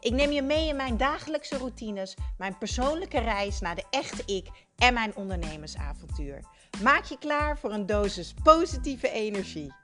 Ik 0.00 0.12
neem 0.12 0.30
je 0.30 0.42
mee 0.42 0.68
in 0.68 0.76
mijn 0.76 0.96
dagelijkse 0.96 1.58
routines, 1.58 2.16
mijn 2.36 2.58
persoonlijke 2.58 3.18
reis 3.18 3.60
naar 3.60 3.74
de 3.74 3.84
echte 3.90 4.22
ik 4.34 4.48
en 4.76 4.94
mijn 4.94 5.16
ondernemersavontuur. 5.16 6.40
Maak 6.82 7.04
je 7.04 7.18
klaar 7.18 7.58
voor 7.58 7.72
een 7.72 7.86
dosis 7.86 8.34
positieve 8.42 9.10
energie. 9.10 9.74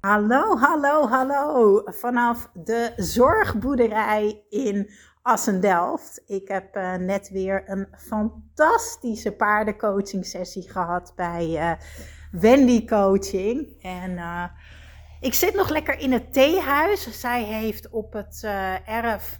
Hallo, 0.00 0.56
hallo, 0.56 1.08
hallo. 1.08 1.82
Vanaf 1.84 2.50
de 2.54 2.92
zorgboerderij 2.96 4.44
in 4.48 4.90
Assendelft. 5.22 6.22
Ik 6.26 6.48
heb 6.48 6.76
uh, 6.76 6.94
net 6.94 7.30
weer 7.30 7.62
een 7.66 7.88
fantastische 7.98 9.32
paardencoaching 9.32 10.26
sessie 10.26 10.70
gehad 10.70 11.12
bij 11.16 11.48
uh, 11.48 11.72
Wendy 12.40 12.84
Coaching. 12.84 13.82
En 13.82 14.10
uh, 14.10 14.44
ik 15.22 15.34
zit 15.34 15.54
nog 15.54 15.68
lekker 15.68 15.98
in 15.98 16.12
het 16.12 16.32
theehuis. 16.32 17.20
Zij 17.20 17.44
heeft 17.44 17.90
op 17.90 18.12
het 18.12 18.42
uh, 18.44 18.88
erf 18.88 19.38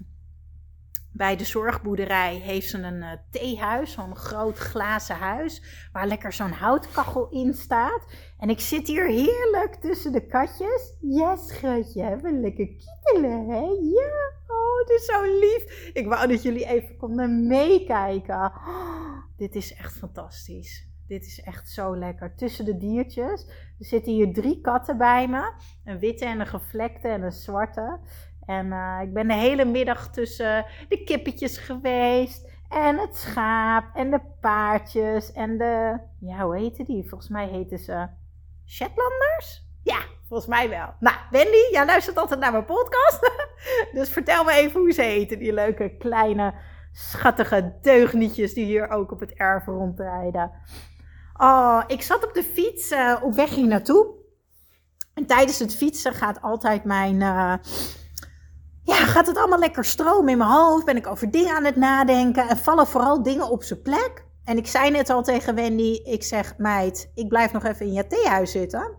bij 1.12 1.36
de 1.36 1.44
zorgboerderij 1.44 2.34
heeft 2.34 2.68
ze 2.68 2.78
een 2.78 3.02
uh, 3.02 3.10
theehuis, 3.30 3.92
zo'n 3.92 4.16
groot 4.16 4.58
glazen 4.58 5.16
huis, 5.16 5.62
waar 5.92 6.06
lekker 6.06 6.32
zo'n 6.32 6.50
houtkachel 6.50 7.28
in 7.28 7.54
staat. 7.54 8.02
En 8.38 8.50
ik 8.50 8.60
zit 8.60 8.86
hier 8.86 9.06
heerlijk 9.06 9.74
tussen 9.80 10.12
de 10.12 10.26
katjes. 10.26 10.96
Ja, 11.00 11.36
schatje, 11.36 12.02
hebben 12.02 12.40
lekker 12.40 12.66
kietelen, 12.66 13.48
hè? 13.48 13.60
Ja, 13.80 14.32
oh, 14.46 14.78
het 14.78 14.90
is 14.90 15.04
zo 15.04 15.22
lief. 15.22 15.90
Ik 15.92 16.06
wou 16.06 16.28
dat 16.28 16.42
jullie 16.42 16.66
even 16.66 16.96
konden 16.96 17.46
meekijken. 17.46 18.36
Oh, 18.36 19.16
dit 19.36 19.54
is 19.54 19.74
echt 19.74 19.92
fantastisch. 19.92 20.91
Dit 21.12 21.26
is 21.26 21.42
echt 21.42 21.70
zo 21.70 21.96
lekker. 21.96 22.34
Tussen 22.34 22.64
de 22.64 22.76
diertjes. 22.76 23.46
Er 23.78 23.84
zitten 23.84 24.12
hier 24.12 24.32
drie 24.32 24.60
katten 24.60 24.98
bij 24.98 25.28
me. 25.28 25.52
Een 25.84 25.98
witte 25.98 26.24
en 26.24 26.40
een 26.40 26.46
gevlekte 26.46 27.08
en 27.08 27.22
een 27.22 27.32
zwarte. 27.32 27.98
En 28.46 28.66
uh, 28.66 28.98
ik 29.02 29.12
ben 29.12 29.28
de 29.28 29.34
hele 29.34 29.64
middag 29.64 30.10
tussen 30.10 30.66
de 30.88 31.04
kippetjes 31.04 31.58
geweest. 31.58 32.50
En 32.68 32.98
het 32.98 33.16
schaap. 33.16 33.84
En 33.94 34.10
de 34.10 34.20
paardjes. 34.40 35.32
En 35.32 35.58
de. 35.58 35.98
Ja, 36.20 36.44
hoe 36.44 36.56
heten 36.56 36.84
die? 36.84 37.08
Volgens 37.08 37.30
mij 37.30 37.48
heten 37.48 37.78
ze. 37.78 38.08
Shetlanders? 38.66 39.66
Ja, 39.82 39.98
volgens 40.28 40.48
mij 40.48 40.68
wel. 40.68 40.94
Nou, 41.00 41.16
Wendy, 41.30 41.70
jij 41.72 41.86
luistert 41.86 42.16
altijd 42.16 42.40
naar 42.40 42.52
mijn 42.52 42.64
podcast. 42.64 43.32
dus 43.94 44.10
vertel 44.10 44.44
me 44.44 44.52
even 44.52 44.80
hoe 44.80 44.92
ze 44.92 45.02
heten. 45.02 45.38
Die 45.38 45.52
leuke 45.52 45.96
kleine 45.96 46.54
schattige 46.92 47.74
deugnietjes 47.80 48.54
die 48.54 48.64
hier 48.64 48.90
ook 48.90 49.12
op 49.12 49.20
het 49.20 49.32
erf 49.32 49.66
rondrijden. 49.66 50.50
Oh, 51.42 51.82
ik 51.86 52.02
zat 52.02 52.24
op 52.24 52.34
de 52.34 52.42
fiets 52.42 52.90
uh, 52.90 53.16
op 53.22 53.34
weg 53.34 53.50
hier 53.50 53.66
naartoe. 53.66 54.06
En 55.14 55.26
tijdens 55.26 55.58
het 55.58 55.76
fietsen 55.76 56.12
gaat 56.12 56.42
altijd 56.42 56.84
mijn. 56.84 57.14
Uh, 57.14 57.54
ja, 58.82 58.94
gaat 58.94 59.26
het 59.26 59.36
allemaal 59.36 59.58
lekker 59.58 59.84
stromen 59.84 60.32
in 60.32 60.38
mijn 60.38 60.50
hoofd. 60.50 60.84
Ben 60.84 60.96
ik 60.96 61.06
over 61.06 61.30
dingen 61.30 61.54
aan 61.54 61.64
het 61.64 61.76
nadenken. 61.76 62.48
En 62.48 62.56
vallen 62.56 62.86
vooral 62.86 63.22
dingen 63.22 63.50
op 63.50 63.62
zijn 63.62 63.82
plek. 63.82 64.24
En 64.44 64.56
ik 64.56 64.66
zei 64.66 64.90
net 64.90 65.10
al 65.10 65.22
tegen 65.22 65.54
Wendy: 65.54 66.00
Ik 66.04 66.22
zeg, 66.22 66.54
meid, 66.58 67.10
ik 67.14 67.28
blijf 67.28 67.52
nog 67.52 67.64
even 67.64 67.86
in 67.86 67.92
je 67.92 68.06
theehuis 68.06 68.50
zitten. 68.50 68.96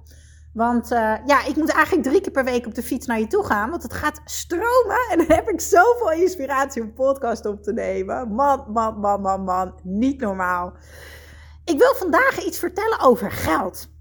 Want 0.53 0.91
uh, 0.91 1.15
ja, 1.25 1.45
ik 1.45 1.55
moet 1.55 1.71
eigenlijk 1.71 2.07
drie 2.07 2.21
keer 2.21 2.31
per 2.31 2.43
week 2.43 2.65
op 2.65 2.75
de 2.75 2.83
fiets 2.83 3.05
naar 3.05 3.19
je 3.19 3.27
toe 3.27 3.45
gaan. 3.45 3.69
Want 3.69 3.83
het 3.83 3.93
gaat 3.93 4.21
stromen. 4.25 5.07
En 5.11 5.17
dan 5.17 5.35
heb 5.35 5.49
ik 5.49 5.61
zoveel 5.61 6.11
inspiratie 6.11 6.81
om 6.81 6.93
podcast 6.93 7.45
op 7.45 7.63
te 7.63 7.73
nemen. 7.73 8.33
Man, 8.33 8.65
man, 8.73 8.99
man, 8.99 9.21
man, 9.21 9.43
man. 9.43 9.79
Niet 9.83 10.19
normaal. 10.19 10.73
Ik 11.65 11.77
wil 11.77 11.95
vandaag 11.95 12.45
iets 12.45 12.59
vertellen 12.59 12.99
over 12.99 13.31
geld. 13.31 13.91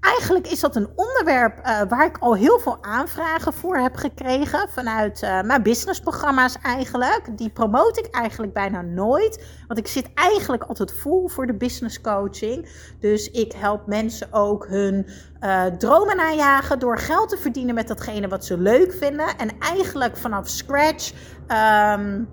Eigenlijk 0.00 0.46
is 0.46 0.60
dat 0.60 0.76
een 0.76 0.88
onderwerp 0.94 1.58
uh, 1.58 1.82
waar 1.88 2.06
ik 2.06 2.18
al 2.18 2.34
heel 2.34 2.58
veel 2.58 2.78
aanvragen 2.80 3.52
voor 3.52 3.76
heb 3.76 3.96
gekregen 3.96 4.68
vanuit 4.68 5.22
uh, 5.22 5.42
mijn 5.42 5.62
businessprogramma's 5.62 6.56
eigenlijk. 6.62 7.38
Die 7.38 7.50
promote 7.50 8.00
ik 8.00 8.14
eigenlijk 8.14 8.52
bijna 8.52 8.82
nooit, 8.82 9.46
want 9.66 9.78
ik 9.78 9.86
zit 9.86 10.10
eigenlijk 10.14 10.62
altijd 10.62 10.92
vol 10.92 11.28
voor 11.28 11.46
de 11.46 11.54
business 11.54 12.00
coaching. 12.00 12.68
Dus 13.00 13.30
ik 13.30 13.52
help 13.52 13.86
mensen 13.86 14.32
ook 14.32 14.66
hun 14.66 15.06
uh, 15.40 15.64
dromen 15.64 16.16
najagen 16.16 16.78
door 16.78 16.98
geld 16.98 17.28
te 17.28 17.36
verdienen 17.36 17.74
met 17.74 17.88
datgene 17.88 18.28
wat 18.28 18.44
ze 18.44 18.58
leuk 18.58 18.92
vinden. 18.92 19.36
En 19.36 19.58
eigenlijk 19.58 20.16
vanaf 20.16 20.48
scratch 20.48 21.12
um, 21.48 22.28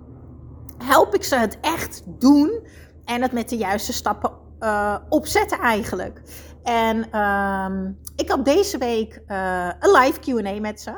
help 0.77 1.15
ik 1.15 1.23
ze 1.23 1.35
het 1.35 1.57
echt 1.61 2.01
doen 2.05 2.67
en 3.05 3.21
het 3.21 3.31
met 3.31 3.49
de 3.49 3.57
juiste 3.57 3.93
stappen 3.93 4.43
uh, 4.59 4.97
opzetten 5.09 5.59
eigenlijk. 5.59 6.21
En 6.63 7.19
um, 7.19 7.99
ik 8.15 8.29
had 8.29 8.45
deze 8.45 8.77
week 8.77 9.21
uh, 9.27 9.69
een 9.79 9.91
live 9.91 10.19
Q&A 10.19 10.59
met 10.59 10.81
ze. 10.81 10.91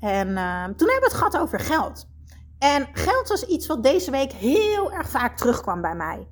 En 0.00 0.28
uh, 0.28 0.64
toen 0.64 0.88
hebben 0.88 1.08
we 1.08 1.08
het 1.08 1.14
gehad 1.14 1.38
over 1.38 1.60
geld. 1.60 2.08
En 2.58 2.88
geld 2.92 3.28
was 3.28 3.46
iets 3.46 3.66
wat 3.66 3.82
deze 3.82 4.10
week 4.10 4.32
heel 4.32 4.92
erg 4.92 5.08
vaak 5.08 5.36
terugkwam 5.36 5.80
bij 5.80 5.94
mij. 5.94 6.28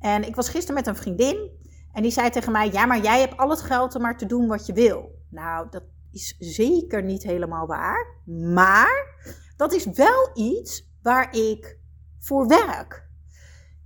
En 0.00 0.26
ik 0.26 0.34
was 0.34 0.48
gisteren 0.48 0.74
met 0.74 0.86
een 0.86 0.96
vriendin. 0.96 1.50
En 1.92 2.02
die 2.02 2.10
zei 2.10 2.30
tegen 2.30 2.52
mij: 2.52 2.70
Ja, 2.72 2.86
maar 2.86 3.00
jij 3.00 3.20
hebt 3.20 3.36
al 3.36 3.50
het 3.50 3.62
geld 3.62 3.94
om 3.94 4.02
maar 4.02 4.16
te 4.16 4.26
doen 4.26 4.46
wat 4.46 4.66
je 4.66 4.72
wil. 4.72 5.10
Nou, 5.30 5.66
dat 5.70 5.82
is 6.12 6.36
zeker 6.38 7.02
niet 7.02 7.22
helemaal 7.22 7.66
waar. 7.66 8.06
Maar 8.54 9.06
dat 9.56 9.72
is 9.72 9.84
wel 9.84 10.30
iets 10.34 10.90
waar 11.02 11.36
ik 11.36 11.78
voor 12.18 12.46
werk. 12.46 13.08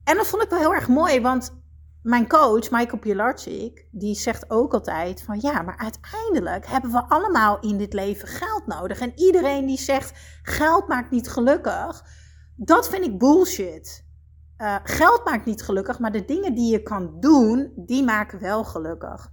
En 0.05 0.17
dat 0.17 0.27
vond 0.27 0.43
ik 0.43 0.51
wel 0.51 0.59
heel 0.59 0.75
erg 0.75 0.89
mooi, 0.89 1.21
want 1.21 1.59
mijn 2.03 2.28
coach, 2.28 2.71
Michael 2.71 2.99
Pilarczyk, 2.99 3.87
die 3.91 4.15
zegt 4.15 4.50
ook 4.50 4.72
altijd 4.72 5.22
van 5.22 5.38
ja, 5.41 5.62
maar 5.62 5.78
uiteindelijk 5.78 6.66
hebben 6.66 6.91
we 6.91 7.05
allemaal 7.09 7.61
in 7.61 7.78
dit 7.78 7.93
leven 7.93 8.28
geld 8.28 8.66
nodig. 8.66 9.00
En 9.00 9.12
iedereen 9.15 9.66
die 9.66 9.78
zegt 9.78 10.12
geld 10.43 10.89
maakt 10.89 11.10
niet 11.10 11.28
gelukkig, 11.28 12.05
dat 12.56 12.89
vind 12.89 13.05
ik 13.05 13.19
bullshit. 13.19 14.09
Uh, 14.59 14.77
geld 14.84 15.25
maakt 15.25 15.44
niet 15.44 15.62
gelukkig, 15.62 15.99
maar 15.99 16.12
de 16.12 16.25
dingen 16.25 16.55
die 16.55 16.72
je 16.72 16.83
kan 16.83 17.16
doen, 17.21 17.72
die 17.77 18.05
maken 18.05 18.41
wel 18.41 18.65
gelukkig. 18.65 19.33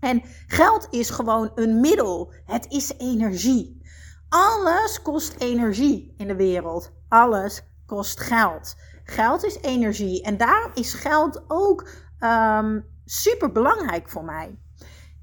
En 0.00 0.22
geld 0.46 0.86
is 0.90 1.10
gewoon 1.10 1.50
een 1.54 1.80
middel. 1.80 2.32
Het 2.44 2.66
is 2.68 2.92
energie. 2.98 3.82
Alles 4.28 5.02
kost 5.02 5.34
energie 5.38 6.14
in 6.16 6.26
de 6.26 6.36
wereld. 6.36 6.92
Alles 7.08 7.62
kost 7.86 8.20
geld. 8.20 8.74
Geld 9.10 9.44
is 9.44 9.60
energie 9.60 10.22
en 10.22 10.36
daarom 10.36 10.70
is 10.74 10.94
geld 10.94 11.44
ook 11.46 11.88
um, 12.20 12.84
super 13.04 13.52
belangrijk 13.52 14.08
voor 14.08 14.24
mij. 14.24 14.58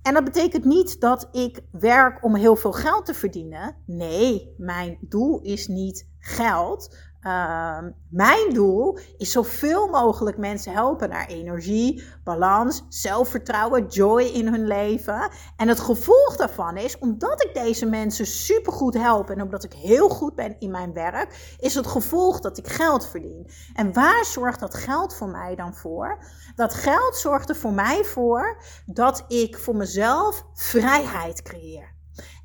En 0.02 0.14
dat 0.14 0.24
betekent 0.24 0.66
niet 0.66 1.00
dat 1.00 1.28
ik 1.32 1.62
werk 1.72 2.24
om 2.24 2.36
heel 2.36 2.56
veel 2.56 2.72
geld 2.72 3.06
te 3.06 3.14
verdienen. 3.14 3.76
Nee, 3.86 4.54
mijn 4.58 4.98
doel 5.02 5.42
is 5.42 5.68
niet 5.68 6.10
geld. 6.26 6.96
Uh, 7.22 7.78
mijn 8.10 8.54
doel 8.54 8.98
is 9.18 9.32
zoveel 9.32 9.88
mogelijk 9.88 10.38
mensen 10.38 10.74
helpen 10.74 11.10
naar 11.10 11.28
energie, 11.28 12.04
balans, 12.24 12.84
zelfvertrouwen, 12.90 13.88
joy 13.88 14.24
in 14.24 14.48
hun 14.48 14.68
leven. 14.68 15.30
En 15.56 15.68
het 15.68 15.80
gevolg 15.80 16.36
daarvan 16.36 16.78
is, 16.78 16.98
omdat 16.98 17.44
ik 17.44 17.54
deze 17.54 17.86
mensen 17.86 18.26
supergoed 18.26 18.94
help 18.94 19.30
en 19.30 19.42
omdat 19.42 19.64
ik 19.64 19.74
heel 19.74 20.10
goed 20.10 20.36
ben 20.36 20.60
in 20.60 20.72
mijn 20.72 20.94
werk, 20.94 21.56
is 21.60 21.76
het 21.76 21.88
gevolg 21.88 22.40
dat 22.40 22.58
ik 22.58 22.68
geld 22.68 23.08
verdien. 23.08 23.50
En 23.74 23.94
waar 23.94 24.26
zorgt 24.26 24.60
dat 24.60 24.76
geld 24.76 25.16
voor 25.16 25.30
mij 25.30 25.56
dan 25.56 25.74
voor? 25.74 26.24
Dat 26.56 26.74
geld 26.74 27.16
zorgt 27.16 27.50
er 27.50 27.56
voor 27.56 27.74
mij 27.74 28.04
voor 28.04 28.62
dat 28.86 29.26
ik 29.28 29.58
voor 29.58 29.76
mezelf 29.76 30.46
vrijheid 30.54 31.42
creëer. 31.42 31.95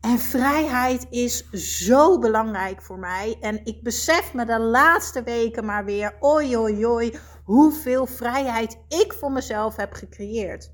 En 0.00 0.18
vrijheid 0.18 1.06
is 1.10 1.50
zo 1.50 2.18
belangrijk 2.18 2.82
voor 2.82 2.98
mij. 2.98 3.36
En 3.40 3.64
ik 3.64 3.82
besef 3.82 4.34
me 4.34 4.44
de 4.44 4.60
laatste 4.60 5.22
weken 5.22 5.64
maar 5.64 5.84
weer, 5.84 6.16
oi 6.20 6.56
oi 6.56 6.86
oi, 6.86 7.18
hoeveel 7.44 8.06
vrijheid 8.06 8.78
ik 8.88 9.12
voor 9.18 9.32
mezelf 9.32 9.76
heb 9.76 9.92
gecreëerd. 9.92 10.72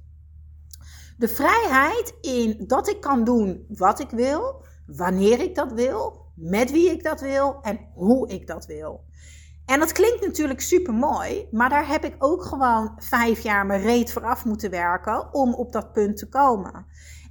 De 1.18 1.28
vrijheid 1.28 2.14
in 2.20 2.64
dat 2.66 2.88
ik 2.88 3.00
kan 3.00 3.24
doen 3.24 3.64
wat 3.68 4.00
ik 4.00 4.10
wil, 4.10 4.64
wanneer 4.86 5.40
ik 5.40 5.54
dat 5.54 5.72
wil, 5.72 6.24
met 6.34 6.70
wie 6.70 6.90
ik 6.90 7.02
dat 7.02 7.20
wil 7.20 7.58
en 7.62 7.78
hoe 7.94 8.28
ik 8.28 8.46
dat 8.46 8.66
wil. 8.66 9.04
En 9.66 9.80
dat 9.80 9.92
klinkt 9.92 10.26
natuurlijk 10.26 10.60
super 10.60 10.94
mooi, 10.94 11.48
maar 11.50 11.68
daar 11.68 11.88
heb 11.88 12.04
ik 12.04 12.14
ook 12.18 12.44
gewoon 12.44 12.92
vijf 12.96 13.40
jaar 13.40 13.66
mijn 13.66 13.82
reet 13.82 14.12
vooraf 14.12 14.44
moeten 14.44 14.70
werken 14.70 15.34
om 15.34 15.54
op 15.54 15.72
dat 15.72 15.92
punt 15.92 16.16
te 16.16 16.28
komen. 16.28 16.86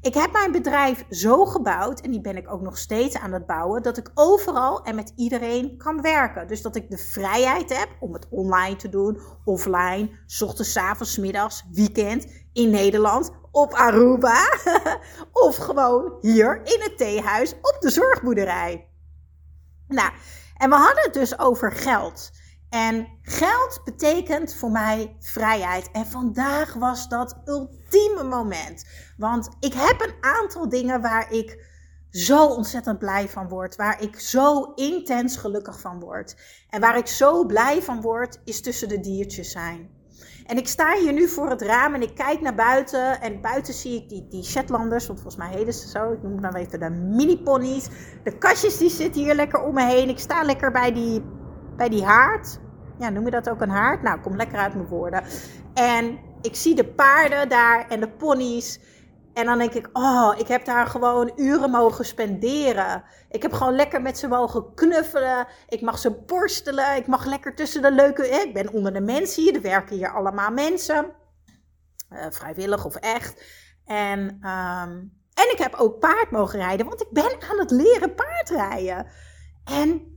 Ik 0.05 0.13
heb 0.13 0.31
mijn 0.31 0.51
bedrijf 0.51 1.05
zo 1.09 1.45
gebouwd, 1.45 1.99
en 1.99 2.11
die 2.11 2.21
ben 2.21 2.37
ik 2.37 2.51
ook 2.51 2.61
nog 2.61 2.77
steeds 2.77 3.17
aan 3.17 3.31
het 3.31 3.45
bouwen, 3.45 3.83
dat 3.83 3.97
ik 3.97 4.11
overal 4.13 4.83
en 4.83 4.95
met 4.95 5.13
iedereen 5.15 5.77
kan 5.77 6.01
werken. 6.01 6.47
Dus 6.47 6.61
dat 6.61 6.75
ik 6.75 6.89
de 6.89 6.97
vrijheid 6.97 7.77
heb 7.77 7.89
om 7.99 8.13
het 8.13 8.27
online 8.29 8.75
te 8.75 8.89
doen, 8.89 9.19
offline, 9.43 10.09
s 10.25 10.41
ochtends, 10.41 10.77
avonds, 10.77 11.17
middags, 11.17 11.63
weekend, 11.71 12.27
in 12.53 12.69
Nederland, 12.69 13.31
op 13.51 13.73
Aruba, 13.73 14.57
of 15.47 15.55
gewoon 15.55 16.17
hier 16.21 16.61
in 16.63 16.81
het 16.81 16.97
theehuis 16.97 17.53
op 17.53 17.77
de 17.79 17.89
zorgboerderij. 17.89 18.89
Nou, 19.87 20.11
en 20.57 20.69
we 20.69 20.75
hadden 20.75 21.03
het 21.03 21.13
dus 21.13 21.39
over 21.39 21.71
geld. 21.71 22.31
En 22.75 23.07
geld 23.21 23.81
betekent 23.83 24.55
voor 24.55 24.71
mij 24.71 25.15
vrijheid. 25.19 25.91
En 25.91 26.05
vandaag 26.05 26.73
was 26.73 27.09
dat 27.09 27.37
ultieme 27.45 28.23
moment. 28.23 28.85
Want 29.17 29.49
ik 29.59 29.73
heb 29.73 30.01
een 30.01 30.15
aantal 30.21 30.69
dingen 30.69 31.01
waar 31.01 31.31
ik 31.31 31.65
zo 32.09 32.45
ontzettend 32.45 32.99
blij 32.99 33.29
van 33.29 33.47
word. 33.47 33.75
Waar 33.75 34.01
ik 34.01 34.19
zo 34.19 34.73
intens 34.73 35.37
gelukkig 35.37 35.79
van 35.79 35.99
word. 35.99 36.35
En 36.69 36.81
waar 36.81 36.97
ik 36.97 37.07
zo 37.07 37.45
blij 37.45 37.81
van 37.81 38.01
word, 38.01 38.41
is 38.45 38.61
tussen 38.61 38.89
de 38.89 38.99
diertjes 38.99 39.51
zijn. 39.51 39.89
En 40.45 40.57
ik 40.57 40.67
sta 40.67 40.95
hier 40.95 41.13
nu 41.13 41.27
voor 41.27 41.49
het 41.49 41.61
raam 41.61 41.93
en 41.93 42.01
ik 42.01 42.15
kijk 42.15 42.41
naar 42.41 42.55
buiten. 42.55 43.21
En 43.21 43.41
buiten 43.41 43.73
zie 43.73 44.01
ik 44.01 44.09
die, 44.09 44.27
die 44.27 44.43
Shetlanders, 44.43 45.07
want 45.07 45.21
volgens 45.21 45.43
mij 45.43 45.57
heten 45.57 45.73
ze 45.73 45.87
zo. 45.87 46.11
Ik 46.11 46.23
noem 46.23 46.41
dan 46.41 46.55
even 46.55 46.79
de 46.79 46.89
mini-ponies. 46.89 47.87
De 48.23 48.37
kastjes 48.37 48.77
die 48.77 48.89
zitten 48.89 49.21
hier 49.21 49.35
lekker 49.35 49.63
om 49.63 49.73
me 49.73 49.85
heen. 49.85 50.09
Ik 50.09 50.19
sta 50.19 50.43
lekker 50.43 50.71
bij 50.71 50.93
die, 50.93 51.23
bij 51.77 51.89
die 51.89 52.03
haard. 52.03 52.63
Ja, 52.99 53.09
noem 53.09 53.25
je 53.25 53.31
dat 53.31 53.49
ook 53.49 53.61
een 53.61 53.69
haard? 53.69 54.01
Nou, 54.01 54.19
kom 54.19 54.35
lekker 54.35 54.57
uit 54.57 54.73
mijn 54.73 54.87
woorden. 54.87 55.23
En 55.73 56.19
ik 56.41 56.55
zie 56.55 56.75
de 56.75 56.85
paarden 56.85 57.49
daar 57.49 57.87
en 57.89 57.99
de 57.99 58.09
ponies. 58.09 58.79
En 59.33 59.45
dan 59.45 59.57
denk 59.57 59.73
ik, 59.73 59.89
oh, 59.93 60.33
ik 60.37 60.47
heb 60.47 60.65
daar 60.65 60.87
gewoon 60.87 61.31
uren 61.35 61.69
mogen 61.69 62.05
spenderen. 62.05 63.03
Ik 63.29 63.41
heb 63.41 63.53
gewoon 63.53 63.75
lekker 63.75 64.01
met 64.01 64.17
ze 64.17 64.27
mogen 64.27 64.73
knuffelen. 64.73 65.47
Ik 65.67 65.81
mag 65.81 65.97
ze 65.97 66.11
borstelen. 66.11 66.95
Ik 66.95 67.07
mag 67.07 67.25
lekker 67.25 67.55
tussen 67.55 67.81
de 67.81 67.91
leuke. 67.91 68.27
Ik 68.27 68.53
ben 68.53 68.73
onder 68.73 68.93
de 68.93 69.01
mensen 69.01 69.43
hier. 69.43 69.55
Er 69.55 69.61
werken 69.61 69.95
hier 69.95 70.13
allemaal 70.13 70.51
mensen. 70.51 71.11
Uh, 72.09 72.25
vrijwillig 72.29 72.85
of 72.85 72.95
echt. 72.95 73.43
En, 73.85 74.19
um, 74.19 75.13
en 75.33 75.51
ik 75.51 75.57
heb 75.57 75.73
ook 75.73 75.99
paard 75.99 76.31
mogen 76.31 76.59
rijden, 76.59 76.85
want 76.85 77.01
ik 77.01 77.11
ben 77.11 77.31
aan 77.49 77.59
het 77.59 77.71
leren 77.71 78.15
paardrijden. 78.15 79.07
En 79.63 80.14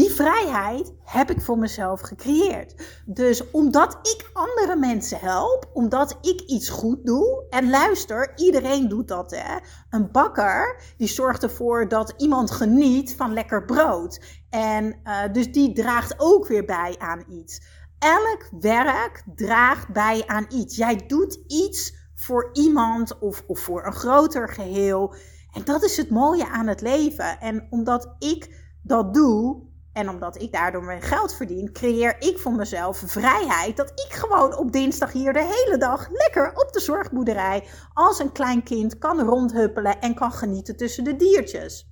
die 0.00 0.10
vrijheid 0.10 0.92
heb 1.04 1.30
ik 1.30 1.40
voor 1.40 1.58
mezelf 1.58 2.00
gecreëerd. 2.00 3.02
Dus 3.06 3.50
omdat 3.50 3.92
ik 3.92 4.30
andere 4.32 4.76
mensen 4.76 5.18
help, 5.18 5.70
omdat 5.72 6.18
ik 6.20 6.40
iets 6.40 6.68
goed 6.68 7.06
doe. 7.06 7.44
En 7.50 7.70
luister, 7.70 8.32
iedereen 8.36 8.88
doet 8.88 9.08
dat 9.08 9.30
hè. 9.30 9.56
Een 9.90 10.10
bakker 10.10 10.82
die 10.96 11.08
zorgt 11.08 11.42
ervoor 11.42 11.88
dat 11.88 12.14
iemand 12.16 12.50
geniet 12.50 13.14
van 13.16 13.32
lekker 13.32 13.64
brood. 13.64 14.20
En 14.50 15.00
uh, 15.04 15.32
dus 15.32 15.52
die 15.52 15.72
draagt 15.72 16.14
ook 16.16 16.46
weer 16.46 16.64
bij 16.64 16.94
aan 16.98 17.24
iets. 17.28 17.62
Elk 17.98 18.48
werk 18.60 19.22
draagt 19.34 19.92
bij 19.92 20.22
aan 20.26 20.46
iets. 20.48 20.76
Jij 20.76 21.04
doet 21.06 21.38
iets 21.46 21.94
voor 22.14 22.50
iemand 22.52 23.18
of, 23.18 23.44
of 23.46 23.60
voor 23.60 23.86
een 23.86 23.92
groter 23.92 24.48
geheel. 24.48 25.14
En 25.52 25.64
dat 25.64 25.82
is 25.82 25.96
het 25.96 26.10
mooie 26.10 26.48
aan 26.48 26.66
het 26.66 26.80
leven. 26.80 27.40
En 27.40 27.66
omdat 27.70 28.14
ik 28.18 28.58
dat 28.82 29.14
doe, 29.14 29.68
en 29.92 30.08
omdat 30.08 30.42
ik 30.42 30.52
daardoor 30.52 30.84
mijn 30.84 31.02
geld 31.02 31.34
verdien, 31.34 31.72
creëer 31.72 32.16
ik 32.18 32.38
voor 32.38 32.52
mezelf 32.52 33.02
vrijheid. 33.06 33.76
Dat 33.76 33.90
ik 33.90 34.12
gewoon 34.12 34.56
op 34.56 34.72
dinsdag 34.72 35.12
hier 35.12 35.32
de 35.32 35.44
hele 35.44 35.78
dag 35.78 36.08
lekker 36.10 36.52
op 36.54 36.72
de 36.72 36.80
zorgboerderij 36.80 37.64
als 37.92 38.18
een 38.18 38.32
klein 38.32 38.62
kind 38.62 38.98
kan 38.98 39.20
rondhuppelen 39.20 40.00
en 40.00 40.14
kan 40.14 40.32
genieten 40.32 40.76
tussen 40.76 41.04
de 41.04 41.16
diertjes. 41.16 41.88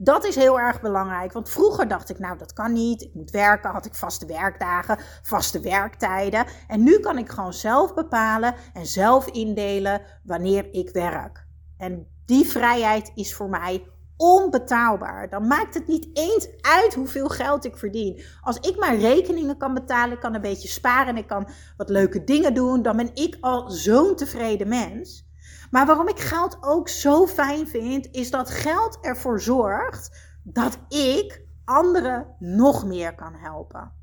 Dat 0.00 0.24
is 0.24 0.34
heel 0.34 0.60
erg 0.60 0.80
belangrijk. 0.80 1.32
Want 1.32 1.48
vroeger 1.50 1.88
dacht 1.88 2.10
ik, 2.10 2.18
nou 2.18 2.38
dat 2.38 2.52
kan 2.52 2.72
niet. 2.72 3.02
Ik 3.02 3.14
moet 3.14 3.30
werken. 3.30 3.70
Had 3.70 3.86
ik 3.86 3.94
vaste 3.94 4.26
werkdagen, 4.26 4.98
vaste 5.22 5.60
werktijden. 5.60 6.46
En 6.66 6.82
nu 6.82 7.00
kan 7.00 7.18
ik 7.18 7.28
gewoon 7.30 7.52
zelf 7.52 7.94
bepalen 7.94 8.54
en 8.72 8.86
zelf 8.86 9.26
indelen 9.26 10.02
wanneer 10.24 10.68
ik 10.72 10.90
werk. 10.90 11.46
En 11.76 12.06
die 12.24 12.48
vrijheid 12.48 13.12
is 13.14 13.34
voor 13.34 13.48
mij 13.48 13.86
onbetaalbaar. 14.18 15.28
Dan 15.28 15.46
maakt 15.46 15.74
het 15.74 15.86
niet 15.86 16.08
eens 16.12 16.48
uit 16.60 16.94
hoeveel 16.94 17.28
geld 17.28 17.64
ik 17.64 17.76
verdien. 17.76 18.22
Als 18.40 18.56
ik 18.56 18.78
mijn 18.78 18.98
rekeningen 18.98 19.56
kan 19.56 19.74
betalen, 19.74 20.14
ik 20.14 20.20
kan 20.20 20.34
een 20.34 20.40
beetje 20.40 20.68
sparen 20.68 21.06
en 21.06 21.16
ik 21.16 21.26
kan 21.26 21.48
wat 21.76 21.88
leuke 21.88 22.24
dingen 22.24 22.54
doen, 22.54 22.82
dan 22.82 22.96
ben 22.96 23.10
ik 23.14 23.36
al 23.40 23.70
zo'n 23.70 24.14
tevreden 24.14 24.68
mens. 24.68 25.26
Maar 25.70 25.86
waarom 25.86 26.08
ik 26.08 26.20
geld 26.20 26.56
ook 26.60 26.88
zo 26.88 27.26
fijn 27.26 27.68
vind, 27.68 28.08
is 28.10 28.30
dat 28.30 28.50
geld 28.50 28.98
ervoor 29.00 29.40
zorgt 29.40 30.20
dat 30.42 30.78
ik 30.88 31.42
anderen 31.64 32.36
nog 32.38 32.86
meer 32.86 33.14
kan 33.14 33.34
helpen. 33.34 33.96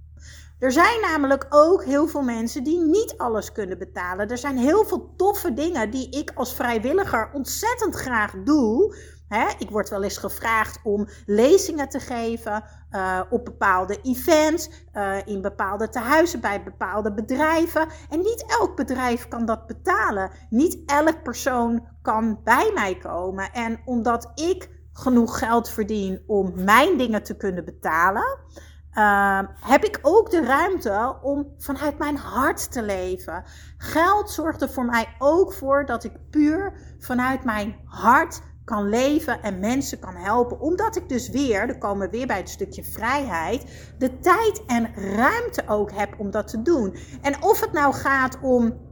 Er 0.60 0.72
zijn 0.72 1.02
namelijk 1.02 1.46
ook 1.50 1.84
heel 1.84 2.08
veel 2.08 2.22
mensen 2.22 2.64
die 2.64 2.80
niet 2.80 3.14
alles 3.18 3.52
kunnen 3.52 3.78
betalen. 3.78 4.28
Er 4.28 4.38
zijn 4.38 4.58
heel 4.58 4.86
veel 4.86 5.14
toffe 5.16 5.54
dingen 5.54 5.92
die 5.92 6.10
ik 6.10 6.32
als 6.36 6.56
vrijwilliger 6.56 7.30
ontzettend 7.34 7.96
graag 7.96 8.34
doe 8.44 8.96
ik 9.57 9.69
word 9.69 9.89
wel 9.89 10.04
eens 10.04 10.18
gevraagd 10.18 10.80
om 10.83 11.07
lezingen 11.25 11.89
te 11.89 12.00
geven 12.00 12.63
uh, 12.92 13.22
op 13.30 13.45
bepaalde 13.45 14.01
events, 14.01 14.69
uh, 14.94 15.18
in 15.25 15.42
bepaalde 15.42 15.89
tehuizen, 15.89 16.39
bij 16.39 16.63
bepaalde 16.63 17.13
bedrijven. 17.13 17.88
En 18.10 18.19
niet 18.19 18.45
elk 18.60 18.75
bedrijf 18.75 19.27
kan 19.27 19.45
dat 19.45 19.68
betalen. 19.68 20.31
Niet 20.50 20.83
elk 20.86 21.24
persoon 21.24 21.88
kan 22.01 22.39
bij 22.44 22.72
mij 22.74 22.98
komen. 22.98 23.51
En 23.51 23.81
omdat 23.86 24.31
ik 24.36 24.69
genoeg 24.94 25.38
geld 25.38 25.69
verdien 25.69 26.24
om 26.27 26.63
mijn 26.63 26.98
dingen 26.98 27.24
te 27.24 27.38
kunnen 27.38 27.66
betalen, 27.66 28.39
uh, 28.98 29.39
heb 29.60 29.83
ik 29.83 30.00
ook 30.01 30.31
de 30.31 30.45
ruimte 30.45 31.18
om 31.22 31.54
vanuit 31.57 31.98
mijn 31.98 32.18
hart 32.18 32.72
te 32.72 32.81
leven. 32.81 33.44
Geld 33.77 34.30
zorgt 34.30 34.62
er 34.62 34.69
voor 34.69 34.86
mij 34.86 35.16
ook 35.18 35.54
voor 35.54 35.86
dat 35.86 36.04
ik 36.04 36.30
puur 36.30 36.74
vanuit 37.00 37.44
mijn 37.44 37.75
hart 37.86 38.42
kan 38.66 38.90
leven 38.90 39.42
en 39.42 39.60
mensen 39.60 40.00
kan 40.00 40.16
helpen. 40.16 40.60
Omdat 40.60 40.96
ik 40.96 41.10
dus 41.10 41.30
weer, 41.30 41.68
dan 41.68 41.78
komen 41.78 42.10
we 42.10 42.18
weer 42.18 42.28
bij 42.28 42.38
het 42.38 42.50
stukje 42.50 42.84
vrijheid, 42.84 43.66
de 43.98 44.20
tijd 44.20 44.66
en 44.68 44.94
ruimte 44.96 45.64
ook 45.68 45.92
heb 45.92 46.16
om 46.18 46.32
dat 46.32 46.48
te 46.48 46.62
doen. 46.62 46.96
En 47.22 47.44
of 47.44 47.60
het 47.60 47.72
nou 47.72 47.94
gaat 47.94 48.38
om. 48.42 48.84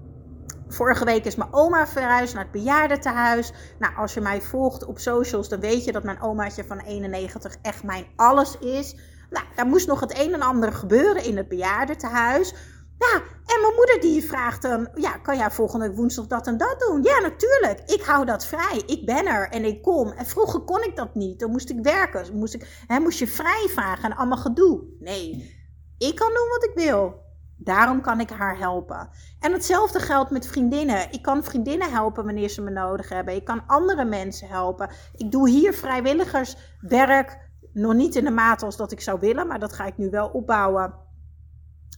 Vorige 0.67 1.05
week 1.05 1.25
is 1.25 1.35
mijn 1.35 1.53
oma 1.53 1.87
verhuisd 1.87 2.33
naar 2.33 2.43
het 2.43 2.51
bejaardentehuis. 2.51 3.53
Nou, 3.79 3.95
als 3.95 4.13
je 4.13 4.21
mij 4.21 4.41
volgt 4.41 4.85
op 4.85 4.99
socials, 4.99 5.49
dan 5.49 5.59
weet 5.59 5.83
je 5.83 5.91
dat 5.91 6.03
mijn 6.03 6.21
omaatje 6.21 6.63
van 6.63 6.79
91 6.79 7.55
echt 7.61 7.83
mijn 7.83 8.05
alles 8.15 8.57
is. 8.57 8.95
Nou, 9.29 9.45
daar 9.55 9.65
moest 9.65 9.87
nog 9.87 9.99
het 9.99 10.19
een 10.19 10.33
en 10.33 10.41
ander 10.41 10.73
gebeuren 10.73 11.23
in 11.23 11.37
het 11.37 11.47
bejaardentehuis. 11.47 12.53
Ja, 12.97 13.21
en 13.45 13.61
mijn 13.61 13.73
moeder 13.75 13.99
die 14.01 14.23
vraagt 14.23 14.63
ja, 14.95 15.17
kan 15.17 15.37
jij 15.37 15.51
volgende 15.51 15.93
woensdag 15.93 16.27
dat 16.27 16.47
en 16.47 16.57
dat 16.57 16.79
doen? 16.79 17.03
Ja, 17.03 17.19
natuurlijk. 17.19 17.81
Ik 17.85 18.01
hou 18.01 18.25
dat 18.25 18.45
vrij. 18.45 18.83
Ik 18.85 19.05
ben 19.05 19.25
er 19.25 19.49
en 19.49 19.65
ik 19.65 19.81
kom. 19.81 20.11
En 20.11 20.25
vroeger 20.25 20.59
kon 20.59 20.83
ik 20.83 20.95
dat 20.95 21.15
niet. 21.15 21.39
Dan 21.39 21.51
moest 21.51 21.69
ik 21.69 21.79
werken. 21.81 22.25
Dan 22.25 22.37
moest, 22.37 22.53
ik, 22.53 22.83
hè, 22.87 22.99
moest 22.99 23.19
je 23.19 23.27
vrij 23.27 23.67
vragen 23.69 24.03
en 24.11 24.17
allemaal 24.17 24.37
gedoe. 24.37 24.83
Nee, 24.99 25.55
ik 25.97 26.15
kan 26.15 26.27
doen 26.27 26.47
wat 26.49 26.63
ik 26.63 26.71
wil. 26.75 27.21
Daarom 27.57 28.01
kan 28.01 28.19
ik 28.19 28.29
haar 28.29 28.57
helpen. 28.57 29.09
En 29.39 29.53
hetzelfde 29.53 29.99
geldt 29.99 30.31
met 30.31 30.47
vriendinnen. 30.47 31.11
Ik 31.11 31.21
kan 31.21 31.43
vriendinnen 31.43 31.91
helpen 31.91 32.25
wanneer 32.25 32.49
ze 32.49 32.61
me 32.61 32.69
nodig 32.69 33.09
hebben. 33.09 33.35
Ik 33.35 33.45
kan 33.45 33.63
andere 33.67 34.05
mensen 34.05 34.47
helpen. 34.47 34.89
Ik 35.15 35.31
doe 35.31 35.49
hier 35.49 35.73
vrijwilligerswerk. 35.73 37.51
Nog 37.73 37.93
niet 37.93 38.15
in 38.15 38.23
de 38.23 38.31
mate 38.31 38.65
als 38.65 38.77
dat 38.77 38.91
ik 38.91 39.01
zou 39.01 39.19
willen, 39.19 39.47
maar 39.47 39.59
dat 39.59 39.73
ga 39.73 39.85
ik 39.85 39.97
nu 39.97 40.09
wel 40.09 40.27
opbouwen 40.27 40.93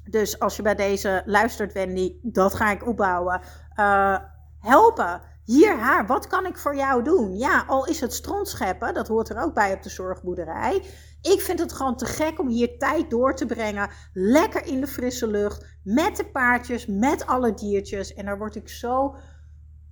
dus 0.09 0.39
als 0.39 0.55
je 0.55 0.61
bij 0.61 0.75
deze 0.75 1.23
luistert, 1.25 1.73
Wendy, 1.73 2.19
dat 2.21 2.53
ga 2.53 2.71
ik 2.71 2.87
opbouwen. 2.87 3.41
Uh, 3.79 4.17
helpen. 4.59 5.21
Hier, 5.43 5.77
haar, 5.77 6.07
wat 6.07 6.27
kan 6.27 6.45
ik 6.45 6.57
voor 6.57 6.75
jou 6.75 7.03
doen? 7.03 7.37
Ja, 7.37 7.63
al 7.67 7.85
is 7.85 8.01
het 8.01 8.13
strontscheppen, 8.13 8.93
dat 8.93 9.07
hoort 9.07 9.29
er 9.29 9.41
ook 9.41 9.53
bij 9.53 9.73
op 9.73 9.83
de 9.83 9.89
zorgboerderij. 9.89 10.75
Ik 11.21 11.41
vind 11.41 11.59
het 11.59 11.73
gewoon 11.73 11.97
te 11.97 12.05
gek 12.05 12.39
om 12.39 12.47
hier 12.47 12.77
tijd 12.77 13.09
door 13.09 13.35
te 13.35 13.45
brengen. 13.45 13.89
Lekker 14.13 14.65
in 14.65 14.79
de 14.79 14.87
frisse 14.87 15.27
lucht, 15.27 15.65
met 15.83 16.15
de 16.15 16.25
paardjes, 16.25 16.85
met 16.85 17.25
alle 17.25 17.53
diertjes. 17.53 18.13
En 18.13 18.25
daar 18.25 18.37
word 18.37 18.55
ik 18.55 18.69
zo 18.69 19.15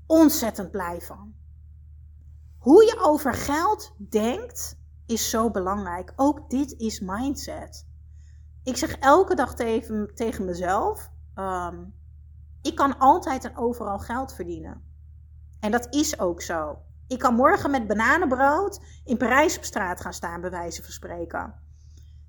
ontzettend 0.08 0.72
blij 0.72 1.02
van. 1.02 1.34
Hoe 2.58 2.84
je 2.86 3.00
over 3.00 3.34
geld 3.34 3.96
denkt, 4.10 4.78
is 5.06 5.30
zo 5.30 5.52
belangrijk. 5.52 6.14
Ook 6.16 6.50
dit 6.50 6.72
is 6.78 7.00
mindset 7.00 7.88
ik 8.64 8.78
zeg 8.78 8.98
elke 8.98 9.36
dag 9.36 9.56
tegen, 9.56 10.46
mezelf: 10.46 11.10
um, 11.36 11.94
ik 12.62 12.76
kan 12.76 12.98
altijd 12.98 13.46
en 13.46 13.58
overal 13.58 14.00
geld 14.00 14.34
verdienen. 14.34 14.84
En 15.60 15.72
dat 15.72 15.88
is 15.90 16.20
ook 16.20 16.42
zo. 16.42 16.78
Ik 17.08 17.20
kan 17.20 17.36
morgen 17.36 17.72
met 17.72 17.88
bananenbrood 17.88 18.82
in 19.04 19.18
Parijs 19.18 19.58
op 19.58 19.64
straat 19.64 20.02
gaan 20.02 20.14
staan, 20.14 20.42
bij 20.42 20.50
wijze 20.50 20.84
van 20.84 20.92
spreken. 20.92 21.54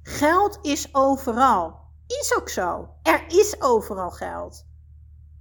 Geld 0.03 0.59
is 0.63 0.95
overal. 0.95 1.83
Is 2.07 2.37
ook 2.37 2.49
zo. 2.49 2.89
Er 3.03 3.25
is 3.29 3.63
overal 3.63 4.11
geld. 4.11 4.67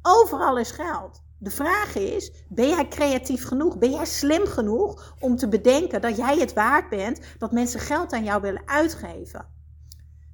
Overal 0.02 0.58
is 0.58 0.72
geld. 0.72 1.22
De 1.38 1.52
vraag 1.52 1.96
is: 1.96 2.46
ben 2.50 2.68
jij 2.68 2.88
creatief 2.88 3.48
genoeg? 3.48 3.78
Ben 3.78 3.92
jij 3.92 4.06
slim 4.06 4.46
genoeg 4.46 5.16
om 5.20 5.36
te 5.36 5.48
bedenken 5.48 6.02
dat 6.02 6.18
jij 6.18 6.40
het 6.40 6.54
waard 6.54 6.90
bent 6.90 7.20
dat 7.38 7.52
mensen 7.52 7.80
geld 7.80 8.14
aan 8.14 8.24
jou 8.24 8.42
willen 8.42 8.62
uitgeven? 8.66 9.63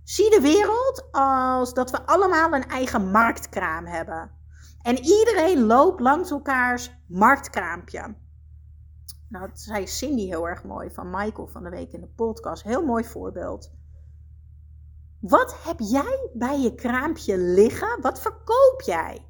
Zie 0.10 0.30
de 0.30 0.42
wereld 0.42 1.08
als 1.12 1.74
dat 1.74 1.92
we 1.92 2.06
allemaal 2.06 2.54
een 2.54 2.68
eigen 2.68 3.12
marktkraam 3.12 3.86
hebben. 3.86 4.32
En 4.82 4.98
iedereen 4.98 5.66
loopt 5.66 6.00
langs 6.00 6.32
elkaars 6.32 6.92
marktkraampje. 7.08 8.16
Nou, 9.28 9.48
dat 9.48 9.60
zei 9.60 9.88
Cindy 9.88 10.26
heel 10.26 10.48
erg 10.48 10.64
mooi 10.64 10.92
van 10.92 11.10
Michael 11.10 11.48
van 11.48 11.64
de 11.64 11.70
week 11.70 11.92
in 11.92 12.02
de 12.02 12.08
podcast. 12.08 12.64
Heel 12.64 12.86
mooi 12.86 13.04
voorbeeld. 13.04 13.72
Wat 15.20 15.64
heb 15.64 15.80
jij 15.80 16.30
bij 16.34 16.60
je 16.60 16.76
kraampje 16.76 17.38
liggen? 17.38 18.02
Wat 18.02 18.22
verkoop 18.22 18.82
jij? 18.86 19.28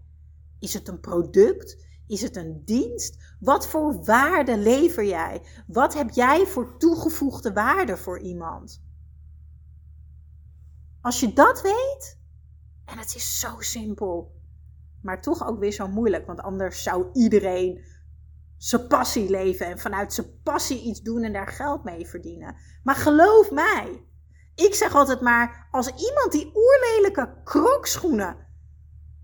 Is 0.59 0.73
het 0.73 0.87
een 0.87 0.99
product? 0.99 1.85
Is 2.07 2.21
het 2.21 2.35
een 2.35 2.61
dienst? 2.65 3.35
Wat 3.39 3.67
voor 3.67 4.03
waarde 4.03 4.57
lever 4.57 5.05
jij? 5.05 5.41
Wat 5.67 5.93
heb 5.93 6.09
jij 6.09 6.45
voor 6.45 6.77
toegevoegde 6.77 7.53
waarde 7.53 7.97
voor 7.97 8.19
iemand? 8.19 8.87
Als 11.01 11.19
je 11.19 11.33
dat 11.33 11.61
weet, 11.61 12.17
en 12.85 12.97
het 12.97 13.15
is 13.15 13.39
zo 13.39 13.55
simpel, 13.59 14.31
maar 15.01 15.21
toch 15.21 15.47
ook 15.47 15.59
weer 15.59 15.71
zo 15.71 15.87
moeilijk, 15.87 16.25
want 16.25 16.41
anders 16.41 16.83
zou 16.83 17.09
iedereen 17.13 17.85
zijn 18.57 18.87
passie 18.87 19.29
leven 19.29 19.65
en 19.65 19.79
vanuit 19.79 20.13
zijn 20.13 20.41
passie 20.43 20.81
iets 20.81 21.01
doen 21.01 21.23
en 21.23 21.33
daar 21.33 21.47
geld 21.47 21.83
mee 21.83 22.07
verdienen. 22.07 22.55
Maar 22.83 22.95
geloof 22.95 23.51
mij, 23.51 24.05
ik 24.55 24.73
zeg 24.75 24.95
altijd 24.95 25.21
maar, 25.21 25.67
als 25.71 25.87
iemand 25.87 26.31
die 26.31 26.51
oerlelijke 26.55 27.41
krokschoenen 27.43 28.47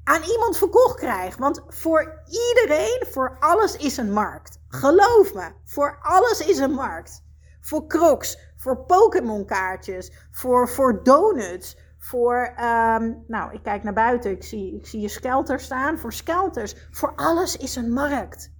aan 0.03 0.23
iemand 0.23 0.57
verkocht 0.57 0.95
krijgt, 0.95 1.39
want 1.39 1.63
voor 1.67 2.21
iedereen, 2.25 3.05
voor 3.09 3.37
alles 3.39 3.75
is 3.77 3.97
een 3.97 4.11
markt. 4.11 4.59
Geloof 4.67 5.33
me, 5.33 5.51
voor 5.63 5.99
alles 6.01 6.39
is 6.39 6.57
een 6.57 6.73
markt. 6.73 7.24
Voor 7.65 7.87
crocs, 7.87 8.53
voor 8.55 8.85
Pokémon 8.85 9.45
kaartjes, 9.45 10.11
voor, 10.31 10.69
voor 10.69 11.03
donuts, 11.03 11.77
voor, 11.97 12.53
um, 12.59 13.23
nou, 13.27 13.53
ik 13.53 13.63
kijk 13.63 13.83
naar 13.83 13.93
buiten, 13.93 14.31
ik 14.31 14.43
zie, 14.43 14.75
ik 14.75 14.85
zie 14.85 15.01
je 15.01 15.07
skelter 15.07 15.59
staan. 15.59 15.97
Voor 15.97 16.13
skelters, 16.13 16.75
voor 16.91 17.13
alles 17.15 17.57
is 17.57 17.75
een 17.75 17.93
markt. 17.93 18.53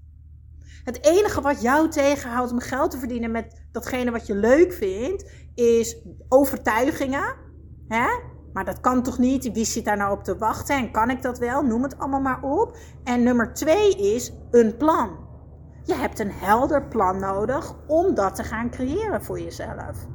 Het 0.84 1.06
enige 1.06 1.42
wat 1.42 1.62
jou 1.62 1.90
tegenhoudt 1.90 2.52
om 2.52 2.60
geld 2.60 2.92
te 2.92 2.98
verdienen 2.98 3.32
met 3.32 3.66
datgene 3.72 4.12
wat 4.12 4.28
je 4.28 4.36
leuk 4.36 4.74
vindt, 4.74 5.32
is 5.56 5.98
overtuigingen. 6.28 7.36
Hè? 7.88 8.08
Maar 8.54 8.66
dat 8.66 8.80
kan 8.80 9.04
toch 9.04 9.18
niet? 9.18 9.52
Wie 9.52 9.66
zit 9.66 9.86
daar 9.86 9.98
nou 9.98 10.12
op 10.12 10.24
te 10.24 10.38
wachten? 10.38 10.76
En 10.76 10.92
kan 10.92 11.10
ik 11.10 11.22
dat 11.22 11.38
wel? 11.38 11.64
Noem 11.64 11.84
het 11.84 11.98
allemaal 11.98 12.22
maar 12.22 12.44
op. 12.44 12.78
En 13.04 13.24
nummer 13.24 13.54
twee 13.54 13.96
is 13.96 14.34
een 14.52 14.78
plan. 14.78 15.25
Je 15.86 15.96
hebt 15.96 16.20
een 16.20 16.32
helder 16.32 16.88
plan 16.88 17.20
nodig 17.20 17.74
om 17.88 18.16
dat 18.16 18.36
te 18.36 18.44
gaan 18.44 18.70
creëren 18.70 19.24
voor 19.24 19.40
jezelf. 19.40 20.08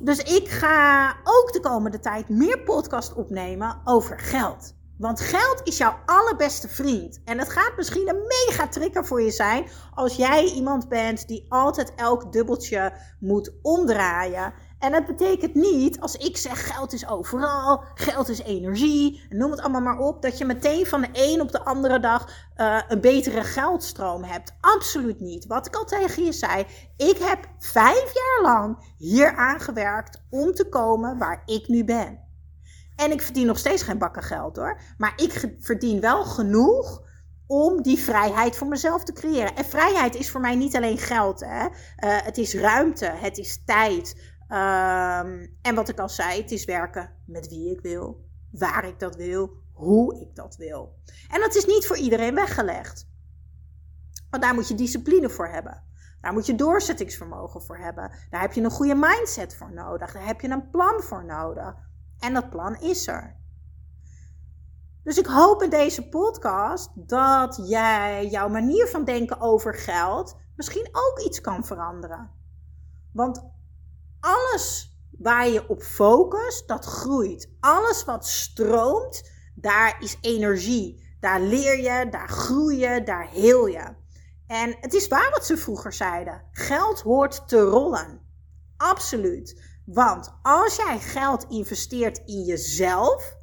Dus 0.00 0.18
ik 0.18 0.48
ga 0.48 1.10
ook 1.24 1.52
de 1.52 1.60
komende 1.60 1.98
tijd 1.98 2.28
meer 2.28 2.62
podcast 2.62 3.14
opnemen 3.14 3.80
over 3.84 4.18
geld. 4.18 4.78
Want 4.98 5.20
geld 5.20 5.60
is 5.64 5.76
jouw 5.76 5.98
allerbeste 6.06 6.68
vriend. 6.68 7.20
En 7.24 7.38
het 7.38 7.50
gaat 7.50 7.76
misschien 7.76 8.08
een 8.08 8.26
mega 8.26 8.68
trigger 8.68 9.06
voor 9.06 9.22
je 9.22 9.30
zijn 9.30 9.66
als 9.94 10.16
jij 10.16 10.44
iemand 10.44 10.88
bent 10.88 11.28
die 11.28 11.46
altijd 11.48 11.94
elk 11.94 12.32
dubbeltje 12.32 12.92
moet 13.20 13.52
omdraaien. 13.62 14.52
En 14.80 14.92
dat 14.92 15.06
betekent 15.06 15.54
niet, 15.54 16.00
als 16.00 16.16
ik 16.16 16.36
zeg 16.36 16.66
geld 16.66 16.92
is 16.92 17.08
overal, 17.08 17.82
geld 17.94 18.28
is 18.28 18.42
energie, 18.42 19.22
noem 19.28 19.50
het 19.50 19.60
allemaal 19.60 19.80
maar 19.80 19.98
op, 19.98 20.22
dat 20.22 20.38
je 20.38 20.44
meteen 20.44 20.86
van 20.86 21.00
de 21.00 21.08
een 21.12 21.40
op 21.40 21.52
de 21.52 21.64
andere 21.64 22.00
dag 22.00 22.48
uh, 22.56 22.80
een 22.88 23.00
betere 23.00 23.44
geldstroom 23.44 24.24
hebt. 24.24 24.54
Absoluut 24.60 25.20
niet. 25.20 25.46
Wat 25.46 25.66
ik 25.66 25.74
al 25.74 25.84
tegen 25.84 26.24
je 26.24 26.32
zei, 26.32 26.66
ik 26.96 27.16
heb 27.18 27.48
vijf 27.58 28.12
jaar 28.14 28.42
lang 28.42 28.94
hier 28.98 29.36
aangewerkt 29.36 30.22
om 30.30 30.52
te 30.52 30.68
komen 30.68 31.18
waar 31.18 31.42
ik 31.46 31.68
nu 31.68 31.84
ben. 31.84 32.28
En 32.96 33.10
ik 33.12 33.22
verdien 33.22 33.46
nog 33.46 33.58
steeds 33.58 33.82
geen 33.82 33.98
bakken 33.98 34.22
geld 34.22 34.56
hoor. 34.56 34.80
Maar 34.98 35.12
ik 35.16 35.54
verdien 35.60 36.00
wel 36.00 36.24
genoeg 36.24 37.08
om 37.46 37.82
die 37.82 37.98
vrijheid 37.98 38.56
voor 38.56 38.68
mezelf 38.68 39.04
te 39.04 39.12
creëren. 39.12 39.56
En 39.56 39.64
vrijheid 39.64 40.14
is 40.14 40.30
voor 40.30 40.40
mij 40.40 40.54
niet 40.54 40.76
alleen 40.76 40.98
geld. 40.98 41.40
Hè? 41.40 41.64
Uh, 41.64 41.70
het 41.98 42.38
is 42.38 42.54
ruimte, 42.54 43.04
het 43.04 43.38
is 43.38 43.62
tijd. 43.64 44.29
Um, 44.52 45.58
en 45.62 45.74
wat 45.74 45.88
ik 45.88 45.98
al 45.98 46.08
zei, 46.08 46.40
het 46.40 46.50
is 46.50 46.64
werken 46.64 47.10
met 47.26 47.48
wie 47.48 47.70
ik 47.70 47.80
wil, 47.80 48.24
waar 48.50 48.84
ik 48.84 48.98
dat 48.98 49.16
wil, 49.16 49.50
hoe 49.72 50.20
ik 50.20 50.34
dat 50.34 50.56
wil. 50.56 50.98
En 51.28 51.40
dat 51.40 51.54
is 51.54 51.66
niet 51.66 51.86
voor 51.86 51.96
iedereen 51.96 52.34
weggelegd. 52.34 53.08
Want 54.30 54.42
daar 54.42 54.54
moet 54.54 54.68
je 54.68 54.74
discipline 54.74 55.30
voor 55.30 55.48
hebben. 55.48 55.82
Daar 56.20 56.32
moet 56.32 56.46
je 56.46 56.54
doorzettingsvermogen 56.54 57.62
voor 57.62 57.78
hebben. 57.78 58.10
Daar 58.30 58.40
heb 58.40 58.52
je 58.52 58.62
een 58.62 58.70
goede 58.70 58.94
mindset 58.94 59.56
voor 59.56 59.72
nodig. 59.72 60.12
Daar 60.12 60.26
heb 60.26 60.40
je 60.40 60.48
een 60.48 60.70
plan 60.70 61.00
voor 61.02 61.24
nodig. 61.24 61.74
En 62.18 62.34
dat 62.34 62.50
plan 62.50 62.80
is 62.80 63.06
er. 63.06 63.36
Dus 65.04 65.18
ik 65.18 65.26
hoop 65.26 65.62
in 65.62 65.70
deze 65.70 66.08
podcast 66.08 66.90
dat 66.94 67.62
jij 67.68 68.26
jouw 68.26 68.48
manier 68.48 68.86
van 68.86 69.04
denken 69.04 69.40
over 69.40 69.74
geld 69.74 70.36
misschien 70.56 70.88
ook 70.92 71.20
iets 71.24 71.40
kan 71.40 71.64
veranderen. 71.64 72.30
Want 73.12 73.44
alles 74.20 74.94
waar 75.18 75.48
je 75.48 75.68
op 75.68 75.82
focust, 75.82 76.68
dat 76.68 76.84
groeit. 76.84 77.50
Alles 77.60 78.04
wat 78.04 78.26
stroomt, 78.26 79.30
daar 79.54 79.96
is 80.00 80.16
energie. 80.20 81.08
Daar 81.20 81.40
leer 81.40 81.80
je, 81.80 82.08
daar 82.10 82.28
groei 82.28 82.78
je, 82.78 83.02
daar 83.02 83.28
heel 83.28 83.66
je. 83.66 83.94
En 84.46 84.76
het 84.80 84.94
is 84.94 85.08
waar 85.08 85.30
wat 85.30 85.46
ze 85.46 85.56
vroeger 85.56 85.92
zeiden: 85.92 86.42
geld 86.52 87.00
hoort 87.00 87.48
te 87.48 87.60
rollen. 87.60 88.20
Absoluut. 88.76 89.62
Want 89.84 90.32
als 90.42 90.76
jij 90.76 90.98
geld 90.98 91.44
investeert 91.48 92.18
in 92.24 92.44
jezelf, 92.44 93.36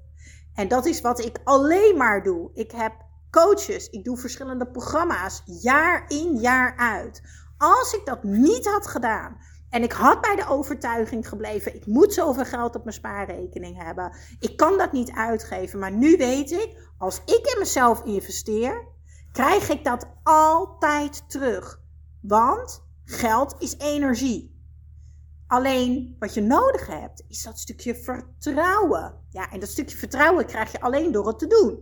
en 0.54 0.68
dat 0.68 0.86
is 0.86 1.02
wat 1.02 1.20
ik 1.20 1.40
alleen 1.44 1.98
maar 1.98 2.24
doe. 2.24 2.52
Ik 2.54 2.72
heb 2.72 2.94
coaches, 3.32 3.90
ik 3.90 4.04
doe 4.04 4.18
verschillende 4.18 4.68
programma's, 4.68 5.42
jaar 5.46 6.06
in, 6.08 6.38
jaar 6.38 6.78
uit. 6.78 7.22
Als 7.58 7.94
ik 7.94 8.06
dat 8.06 8.24
niet 8.24 8.66
had 8.66 8.88
gedaan, 8.88 9.38
en 9.70 9.84
ik 9.84 9.92
had 9.92 10.22
bij 10.22 10.36
de 10.36 10.48
overtuiging 10.48 11.28
gebleven, 11.28 11.76
ik 11.76 11.86
moet 11.86 12.14
zoveel 12.14 12.46
geld 12.46 12.76
op 12.76 12.84
mijn 12.84 12.96
spaarrekening 12.96 13.84
hebben. 13.84 14.16
Ik 14.40 14.58
kan 14.58 14.78
dat 14.78 14.92
niet 14.92 15.12
uitgeven, 15.12 15.80
maar 15.80 15.92
nu 15.92 16.18
weet 16.18 16.52
ik, 16.52 16.90
als 16.98 17.22
ik 17.26 17.52
in 17.54 17.60
mezelf 17.60 18.04
investeer, 18.04 18.88
krijg 19.32 19.70
ik 19.70 19.84
dat 19.84 20.08
altijd 20.24 21.30
terug. 21.30 21.82
Want 22.22 22.84
geld 23.06 23.56
is 23.60 23.78
energie. 23.78 24.56
Alleen 25.48 26.16
wat 26.20 26.34
je 26.34 26.42
nodig 26.42 26.88
hebt, 26.88 27.24
is 27.28 27.44
dat 27.44 27.60
stukje 27.60 27.96
vertrouwen. 27.96 29.26
Ja, 29.30 29.52
en 29.52 29.60
dat 29.60 29.70
stukje 29.70 29.98
vertrouwen 29.98 30.46
krijg 30.46 30.72
je 30.72 30.82
alleen 30.82 31.12
door 31.12 31.28
het 31.28 31.40
te 31.40 31.48
doen. 31.48 31.80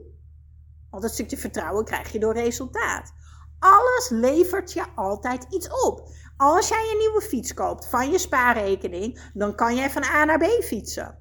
Want 0.89 1.03
dat 1.03 1.13
stukje 1.13 1.37
vertrouwen 1.37 1.85
krijg 1.85 2.11
je 2.11 2.19
door 2.19 2.33
resultaat. 2.33 3.13
Alles 3.59 4.09
levert 4.09 4.73
je 4.73 4.85
altijd 4.95 5.45
iets 5.49 5.69
op. 5.85 6.09
Als 6.37 6.67
jij 6.67 6.89
een 6.91 6.97
nieuwe 6.97 7.21
fiets 7.21 7.53
koopt 7.53 7.87
van 7.87 8.11
je 8.11 8.17
spaarrekening, 8.17 9.31
dan 9.33 9.55
kan 9.55 9.75
jij 9.75 9.89
van 9.89 10.03
A 10.03 10.25
naar 10.25 10.37
B 10.37 10.63
fietsen. 10.63 11.17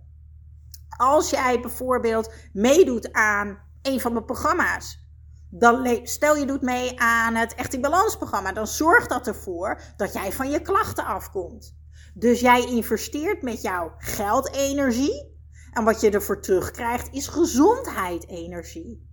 Als 0.97 1.31
jij 1.31 1.61
bijvoorbeeld 1.61 2.33
meedoet 2.53 3.13
aan 3.13 3.59
een 3.83 4.01
van 4.01 4.13
mijn 4.13 4.25
programma's, 4.25 5.09
dan 5.51 6.01
stel 6.03 6.37
je 6.37 6.47
doet 6.47 6.63
mee 6.63 7.01
aan 7.01 7.35
het 7.35 7.55
Echt 7.55 7.75
in 7.75 7.81
Balans 7.81 8.17
programma, 8.17 8.53
dan 8.53 8.67
zorgt 8.67 9.09
dat 9.09 9.27
ervoor 9.27 9.81
dat 9.97 10.13
jij 10.13 10.33
van 10.33 10.51
je 10.51 10.61
klachten 10.61 11.05
afkomt. 11.05 11.77
Dus 12.15 12.41
jij 12.41 12.65
investeert 12.65 13.43
met 13.43 13.63
jouw 13.63 13.95
geldenergie 13.99 15.33
en 15.73 15.85
wat 15.85 16.01
je 16.01 16.11
ervoor 16.11 16.41
terugkrijgt 16.41 17.13
is 17.13 17.27
gezondheid 17.27 18.29
energie. 18.29 19.09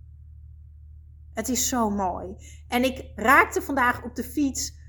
Het 1.34 1.48
is 1.48 1.68
zo 1.68 1.90
mooi. 1.90 2.36
En 2.68 2.84
ik 2.84 3.12
raakte 3.14 3.62
vandaag 3.62 4.02
op 4.02 4.14
de 4.14 4.24
fiets 4.24 4.80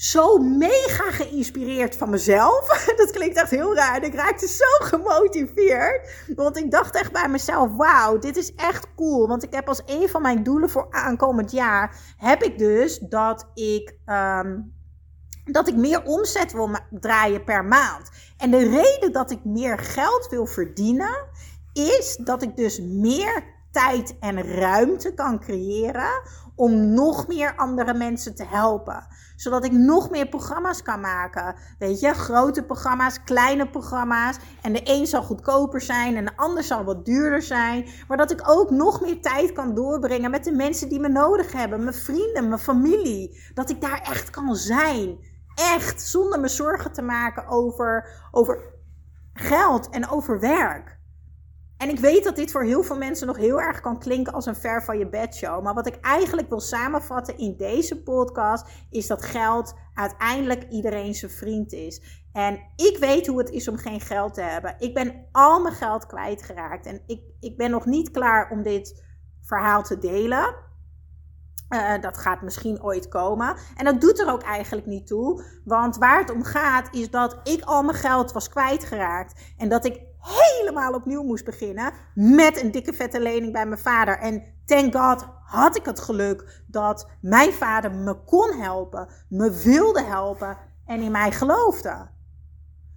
zo 0.00 0.38
mega 0.38 1.10
geïnspireerd 1.10 1.96
van 1.96 2.10
mezelf. 2.10 2.66
Dat 2.96 3.10
klinkt 3.10 3.36
echt 3.36 3.50
heel 3.50 3.74
raar. 3.74 4.04
Ik 4.04 4.14
raakte 4.14 4.48
zo 4.48 4.64
gemotiveerd. 4.78 6.24
Want 6.34 6.56
ik 6.56 6.70
dacht 6.70 6.94
echt 6.94 7.12
bij 7.12 7.28
mezelf: 7.28 7.76
wauw, 7.76 8.18
dit 8.18 8.36
is 8.36 8.54
echt 8.54 8.86
cool. 8.96 9.28
Want 9.28 9.42
ik 9.42 9.54
heb 9.54 9.68
als 9.68 9.82
een 9.86 10.08
van 10.08 10.22
mijn 10.22 10.42
doelen 10.42 10.70
voor 10.70 10.86
aankomend 10.90 11.50
jaar. 11.50 12.14
heb 12.16 12.42
ik 12.42 12.58
dus 12.58 12.98
dat 12.98 13.50
ik. 13.54 13.94
Um, 14.06 14.78
dat 15.44 15.68
ik 15.68 15.76
meer 15.76 16.02
omzet 16.02 16.52
wil 16.52 16.70
draaien 16.90 17.44
per 17.44 17.64
maand. 17.64 18.10
En 18.36 18.50
de 18.50 18.68
reden 18.68 19.12
dat 19.12 19.30
ik 19.30 19.44
meer 19.44 19.78
geld 19.78 20.28
wil 20.28 20.46
verdienen, 20.46 21.26
is 21.72 22.16
dat 22.16 22.42
ik 22.42 22.56
dus 22.56 22.80
meer 22.80 23.44
tijd 23.70 24.16
en 24.20 24.42
ruimte 24.42 25.14
kan 25.14 25.40
creëren 25.40 26.22
om 26.60 26.94
nog 26.94 27.26
meer 27.26 27.56
andere 27.56 27.94
mensen 27.94 28.34
te 28.34 28.44
helpen. 28.44 29.06
Zodat 29.36 29.64
ik 29.64 29.72
nog 29.72 30.10
meer 30.10 30.28
programma's 30.28 30.82
kan 30.82 31.00
maken. 31.00 31.54
Weet 31.78 32.00
je, 32.00 32.14
grote 32.14 32.62
programma's, 32.62 33.22
kleine 33.22 33.70
programma's. 33.70 34.36
En 34.62 34.72
de 34.72 34.80
een 34.84 35.06
zal 35.06 35.22
goedkoper 35.22 35.80
zijn 35.80 36.16
en 36.16 36.24
de 36.24 36.36
ander 36.36 36.62
zal 36.62 36.84
wat 36.84 37.04
duurder 37.04 37.42
zijn. 37.42 37.88
Maar 38.08 38.16
dat 38.16 38.30
ik 38.30 38.42
ook 38.48 38.70
nog 38.70 39.00
meer 39.00 39.20
tijd 39.20 39.52
kan 39.52 39.74
doorbrengen 39.74 40.30
met 40.30 40.44
de 40.44 40.52
mensen 40.52 40.88
die 40.88 41.00
me 41.00 41.08
nodig 41.08 41.52
hebben. 41.52 41.82
Mijn 41.82 41.94
vrienden, 41.94 42.48
mijn 42.48 42.60
familie. 42.60 43.40
Dat 43.54 43.70
ik 43.70 43.80
daar 43.80 44.00
echt 44.00 44.30
kan 44.30 44.56
zijn. 44.56 45.18
Echt, 45.54 46.02
zonder 46.02 46.40
me 46.40 46.48
zorgen 46.48 46.92
te 46.92 47.02
maken 47.02 47.46
over, 47.46 48.08
over 48.30 48.74
geld 49.32 49.88
en 49.88 50.08
over 50.08 50.40
werk. 50.40 50.99
En 51.80 51.88
ik 51.88 51.98
weet 51.98 52.24
dat 52.24 52.36
dit 52.36 52.50
voor 52.50 52.64
heel 52.64 52.82
veel 52.82 52.96
mensen 52.96 53.26
nog 53.26 53.36
heel 53.36 53.60
erg 53.60 53.80
kan 53.80 53.98
klinken 53.98 54.32
als 54.32 54.46
een 54.46 54.56
ver 54.56 54.82
van 54.82 54.98
je 54.98 55.08
bed 55.08 55.34
show. 55.34 55.62
Maar 55.62 55.74
wat 55.74 55.86
ik 55.86 56.00
eigenlijk 56.00 56.48
wil 56.48 56.60
samenvatten 56.60 57.38
in 57.38 57.56
deze 57.56 58.02
podcast 58.02 58.66
is 58.90 59.06
dat 59.06 59.22
geld 59.22 59.74
uiteindelijk 59.94 60.68
iedereen 60.70 61.14
zijn 61.14 61.30
vriend 61.30 61.72
is. 61.72 62.22
En 62.32 62.60
ik 62.76 62.96
weet 62.98 63.26
hoe 63.26 63.38
het 63.38 63.50
is 63.50 63.68
om 63.68 63.76
geen 63.76 64.00
geld 64.00 64.34
te 64.34 64.42
hebben. 64.42 64.74
Ik 64.78 64.94
ben 64.94 65.26
al 65.32 65.60
mijn 65.60 65.74
geld 65.74 66.06
kwijtgeraakt. 66.06 66.86
En 66.86 67.02
ik, 67.06 67.20
ik 67.40 67.56
ben 67.56 67.70
nog 67.70 67.86
niet 67.86 68.10
klaar 68.10 68.50
om 68.50 68.62
dit 68.62 69.04
verhaal 69.42 69.82
te 69.82 69.98
delen. 69.98 70.54
Uh, 71.68 72.00
dat 72.00 72.18
gaat 72.18 72.42
misschien 72.42 72.82
ooit 72.82 73.08
komen. 73.08 73.56
En 73.76 73.84
dat 73.84 74.00
doet 74.00 74.20
er 74.20 74.32
ook 74.32 74.42
eigenlijk 74.42 74.86
niet 74.86 75.06
toe. 75.06 75.44
Want 75.64 75.96
waar 75.96 76.18
het 76.18 76.30
om 76.30 76.44
gaat 76.44 76.94
is 76.94 77.10
dat 77.10 77.40
ik 77.42 77.62
al 77.62 77.82
mijn 77.82 77.96
geld 77.96 78.32
was 78.32 78.48
kwijtgeraakt. 78.48 79.54
En 79.56 79.68
dat 79.68 79.84
ik 79.84 80.08
helemaal 80.20 80.92
opnieuw 80.92 81.22
moest 81.22 81.44
beginnen 81.44 81.92
met 82.14 82.62
een 82.62 82.70
dikke 82.70 82.92
vette 82.92 83.20
lening 83.20 83.52
bij 83.52 83.66
mijn 83.66 83.80
vader. 83.80 84.18
En 84.18 84.42
thank 84.64 84.96
God 84.96 85.26
had 85.44 85.76
ik 85.76 85.84
het 85.84 86.00
geluk 86.00 86.62
dat 86.66 87.08
mijn 87.20 87.52
vader 87.52 87.92
me 87.92 88.24
kon 88.24 88.52
helpen, 88.52 89.08
me 89.28 89.50
wilde 89.50 90.02
helpen 90.02 90.56
en 90.86 91.00
in 91.00 91.10
mij 91.10 91.32
geloofde. 91.32 92.08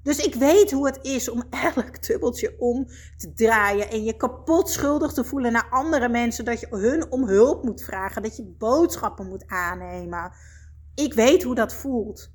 Dus 0.04 0.18
ik 0.18 0.36
weet 0.36 0.72
hoe 0.72 0.86
het 0.86 1.00
is 1.02 1.30
om 1.30 1.44
elk 1.76 2.08
dubbeltje 2.08 2.56
om 2.60 2.88
te 3.18 3.34
draaien 3.34 3.90
en 3.90 4.04
je 4.04 4.18
kapot 4.18 4.70
schuldig 4.70 5.14
te 5.14 5.24
voelen 5.24 5.52
naar 5.52 5.68
andere 5.70 6.10
mensen, 6.10 6.46
dat 6.46 6.60
je 6.60 6.68
hun 6.70 7.12
om 7.12 7.28
hulp 7.28 7.64
moet 7.64 7.84
vragen, 7.84 8.22
dat 8.22 8.36
je 8.36 8.56
boodschappen 8.58 9.28
moet 9.28 9.48
aannemen. 9.48 10.32
Ik 10.96 11.14
weet 11.14 11.44
hoe 11.44 11.56
dat 11.56 11.74
voelt. 11.74 12.32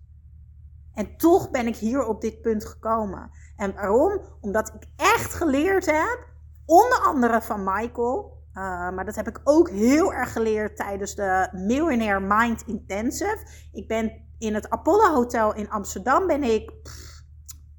En 0.98 1.16
toch 1.16 1.50
ben 1.50 1.66
ik 1.66 1.76
hier 1.76 2.06
op 2.06 2.20
dit 2.20 2.40
punt 2.40 2.64
gekomen. 2.64 3.30
En 3.56 3.74
waarom? 3.74 4.20
Omdat 4.40 4.68
ik 4.68 4.88
echt 4.96 5.34
geleerd 5.34 5.86
heb, 5.86 6.26
onder 6.66 6.98
andere 6.98 7.42
van 7.42 7.64
Michael, 7.64 8.36
uh, 8.54 8.62
maar 8.90 9.04
dat 9.04 9.16
heb 9.16 9.28
ik 9.28 9.40
ook 9.44 9.70
heel 9.70 10.12
erg 10.12 10.32
geleerd 10.32 10.76
tijdens 10.76 11.14
de 11.14 11.48
Millionaire 11.52 12.20
Mind 12.20 12.62
Intensive. 12.66 13.38
Ik 13.72 13.88
ben 13.88 14.12
in 14.38 14.54
het 14.54 14.70
Apollo 14.70 15.14
Hotel 15.14 15.54
in 15.54 15.70
Amsterdam, 15.70 16.26
ben 16.26 16.42
ik 16.42 16.72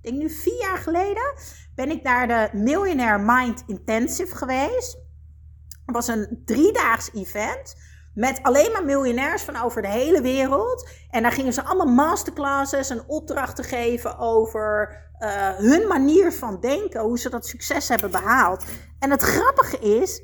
denk 0.01 0.17
nu 0.17 0.29
vier 0.29 0.59
jaar 0.59 0.77
geleden, 0.77 1.33
ben 1.75 1.89
ik 1.89 2.03
naar 2.03 2.27
de 2.27 2.49
Millionaire 2.57 3.23
Mind 3.23 3.63
Intensive 3.67 4.35
geweest. 4.35 4.97
Het 5.85 5.95
was 5.95 6.07
een 6.07 6.41
driedaags 6.45 7.13
event 7.13 7.75
met 8.13 8.39
alleen 8.41 8.71
maar 8.71 8.85
miljonairs 8.85 9.43
van 9.43 9.61
over 9.63 9.81
de 9.81 9.87
hele 9.87 10.21
wereld. 10.21 10.89
En 11.09 11.21
daar 11.21 11.31
gingen 11.31 11.53
ze 11.53 11.63
allemaal 11.63 11.93
masterclasses 11.93 12.89
en 12.89 13.03
opdrachten 13.07 13.63
geven 13.63 14.17
over 14.17 14.97
uh, 15.19 15.49
hun 15.57 15.87
manier 15.87 16.31
van 16.33 16.59
denken, 16.59 17.01
hoe 17.01 17.19
ze 17.19 17.29
dat 17.29 17.47
succes 17.47 17.87
hebben 17.87 18.11
behaald. 18.11 18.65
En 18.99 19.11
het 19.11 19.21
grappige 19.21 19.79
is, 19.79 20.21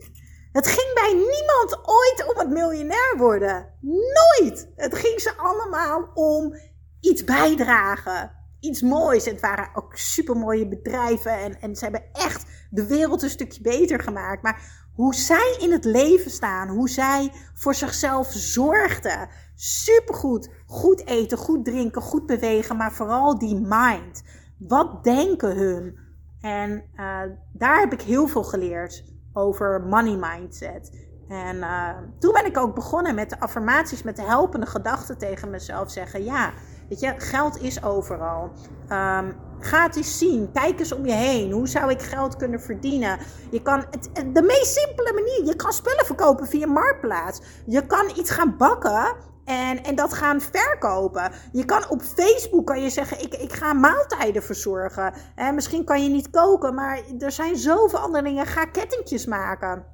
het 0.52 0.68
ging 0.68 0.94
bij 0.94 1.14
niemand 1.14 1.78
ooit 1.84 2.34
om 2.34 2.40
het 2.40 2.50
miljonair 2.50 3.14
worden. 3.18 3.74
Nooit. 3.82 4.72
Het 4.76 4.96
ging 4.96 5.22
ze 5.22 5.34
allemaal 5.38 6.12
om 6.14 6.56
iets 7.00 7.24
bijdragen. 7.24 8.32
Iets 8.60 8.82
moois. 8.82 9.26
Het 9.26 9.42
waren 9.42 9.70
ook 9.74 9.98
supermooie 9.98 10.68
bedrijven. 10.68 11.32
En, 11.32 11.60
en 11.60 11.76
ze 11.76 11.84
hebben 11.84 12.04
echt 12.12 12.46
de 12.70 12.88
wereld 12.88 13.22
een 13.22 13.30
stukje 13.30 13.62
beter 13.62 14.00
gemaakt. 14.00 14.44
Maar 14.44 14.85
hoe 14.96 15.16
zij 15.16 15.56
in 15.60 15.72
het 15.72 15.86
leven 15.86 16.32
staan, 16.32 16.68
hoe 16.68 16.90
zij 16.90 17.32
voor 17.54 17.76
zichzelf 17.76 18.28
zorgden. 18.32 19.30
Supergoed. 19.56 20.50
Goed 20.66 21.08
eten, 21.08 21.38
goed 21.38 21.66
drinken, 21.66 22.02
goed 22.02 22.26
bewegen, 22.26 22.78
maar 22.78 22.94
vooral 22.94 23.40
die 23.40 23.56
mind. 23.56 24.24
Wat 24.58 25.04
denken 25.04 25.58
hun? 25.58 25.98
En 26.42 26.84
uh, 26.96 27.22
daar 27.54 27.80
heb 27.80 27.94
ik 27.94 28.02
heel 28.02 28.28
veel 28.28 28.44
geleerd 28.44 29.04
over 29.34 29.82
money 29.82 30.16
mindset. 30.16 31.04
En 31.28 31.56
uh, 31.56 31.90
toen 32.20 32.34
ben 32.34 32.46
ik 32.46 32.58
ook 32.58 32.76
begonnen 32.76 33.16
met 33.16 33.30
de 33.30 33.40
affirmaties, 33.40 34.04
met 34.04 34.16
de 34.16 34.22
helpende 34.22 34.66
gedachten 34.66 35.18
tegen 35.18 35.50
mezelf 35.50 35.92
zeggen. 35.92 36.24
Ja, 36.24 36.54
weet 36.90 37.00
je, 37.00 37.14
geld 37.18 37.62
is 37.62 37.84
overal. 37.84 38.52
Um, 38.90 39.36
Ga 39.66 39.84
het 39.84 39.96
eens 39.96 40.18
zien. 40.18 40.52
Kijk 40.52 40.80
eens 40.80 40.92
om 40.92 41.06
je 41.06 41.14
heen. 41.14 41.52
Hoe 41.52 41.68
zou 41.68 41.92
ik 41.92 42.02
geld 42.02 42.36
kunnen 42.36 42.62
verdienen? 42.62 43.20
Je 43.52 43.62
kan 43.62 43.86
het, 43.92 44.10
de 44.34 44.42
meest 44.42 44.74
simpele 44.74 45.14
manier. 45.14 45.46
Je 45.46 45.56
kan 45.56 45.74
spullen 45.74 46.06
verkopen 46.06 46.48
via 46.48 46.68
Marktplaats. 46.68 47.42
Je 47.66 47.86
kan 47.86 48.12
iets 48.16 48.32
gaan 48.32 48.58
bakken 48.58 49.16
en, 49.46 49.84
en 49.84 49.96
dat 49.96 50.14
gaan 50.14 50.42
verkopen. 50.42 51.32
Je 51.52 51.66
kan 51.66 51.90
op 51.90 52.02
Facebook 52.02 52.66
kan 52.66 52.82
je 52.82 52.90
zeggen, 52.90 53.22
ik, 53.22 53.34
ik 53.34 53.54
ga 53.54 53.74
maaltijden 53.74 54.44
verzorgen. 54.44 55.14
En 55.36 55.56
misschien 55.56 55.86
kan 55.86 56.04
je 56.04 56.10
niet 56.10 56.30
koken, 56.30 56.74
maar 56.74 57.02
er 57.20 57.32
zijn 57.32 57.58
zoveel 57.58 58.00
andere 58.00 58.24
dingen. 58.24 58.46
Ga 58.46 58.66
kettingjes 58.66 59.26
maken. 59.26 59.86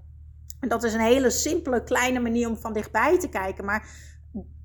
En 0.60 0.70
dat 0.70 0.84
is 0.84 0.94
een 0.94 1.00
hele 1.00 1.30
simpele, 1.30 1.84
kleine 1.84 2.20
manier 2.20 2.50
om 2.50 2.58
van 2.58 2.74
dichtbij 2.74 3.20
te 3.20 3.30
kijken. 3.30 3.66
Maar 3.66 3.88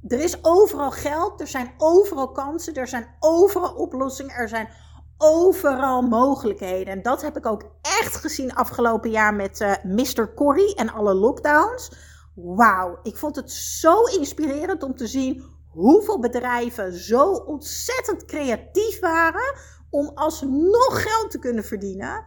er 0.08 0.20
is 0.20 0.44
overal 0.44 0.90
geld, 0.90 1.40
er 1.40 1.46
zijn 1.46 1.74
overal 1.78 2.32
kansen, 2.32 2.74
er 2.74 2.88
zijn 2.88 3.06
overal 3.20 3.74
oplossingen, 3.74 4.34
er 4.34 4.48
zijn 4.48 4.68
overal 5.18 6.02
mogelijkheden. 6.02 6.92
En 6.92 7.02
dat 7.02 7.22
heb 7.22 7.36
ik 7.36 7.46
ook 7.46 7.64
echt 7.82 8.16
gezien 8.16 8.54
afgelopen 8.54 9.10
jaar 9.10 9.34
met 9.34 9.60
eh, 9.60 9.72
Mr. 9.84 10.34
Corrie 10.34 10.74
en 10.74 10.92
alle 10.92 11.14
lockdowns. 11.14 11.92
Wauw, 12.34 12.98
ik 13.02 13.16
vond 13.16 13.36
het 13.36 13.50
zo 13.52 14.02
inspirerend 14.02 14.82
om 14.82 14.96
te 14.96 15.06
zien 15.06 15.42
hoeveel 15.66 16.20
bedrijven 16.20 16.92
zo 16.92 17.32
ontzettend 17.32 18.24
creatief 18.24 19.00
waren 19.00 19.54
om 19.90 20.10
alsnog 20.14 21.02
geld 21.02 21.30
te 21.30 21.38
kunnen 21.38 21.64
verdienen. 21.64 22.24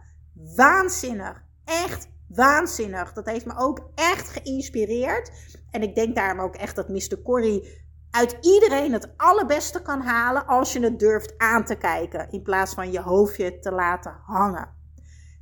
Waanzinnig, 0.56 1.42
echt 1.64 2.08
waanzinnig. 2.28 3.12
Dat 3.12 3.26
heeft 3.26 3.46
me 3.46 3.52
ook 3.56 3.90
echt 3.94 4.28
geïnspireerd. 4.28 5.30
En 5.70 5.82
ik 5.82 5.94
denk 5.94 6.14
daarom 6.14 6.40
ook 6.40 6.54
echt 6.54 6.76
dat 6.76 6.88
Mr. 6.88 7.22
Corrie 7.22 7.88
uit 8.10 8.36
iedereen 8.40 8.92
het 8.92 9.08
allerbeste 9.16 9.82
kan 9.82 10.00
halen 10.00 10.46
als 10.46 10.72
je 10.72 10.80
het 10.80 10.98
durft 10.98 11.38
aan 11.38 11.64
te 11.64 11.74
kijken 11.74 12.30
in 12.30 12.42
plaats 12.42 12.74
van 12.74 12.92
je 12.92 13.00
hoofdje 13.00 13.58
te 13.58 13.72
laten 13.72 14.20
hangen. 14.26 14.79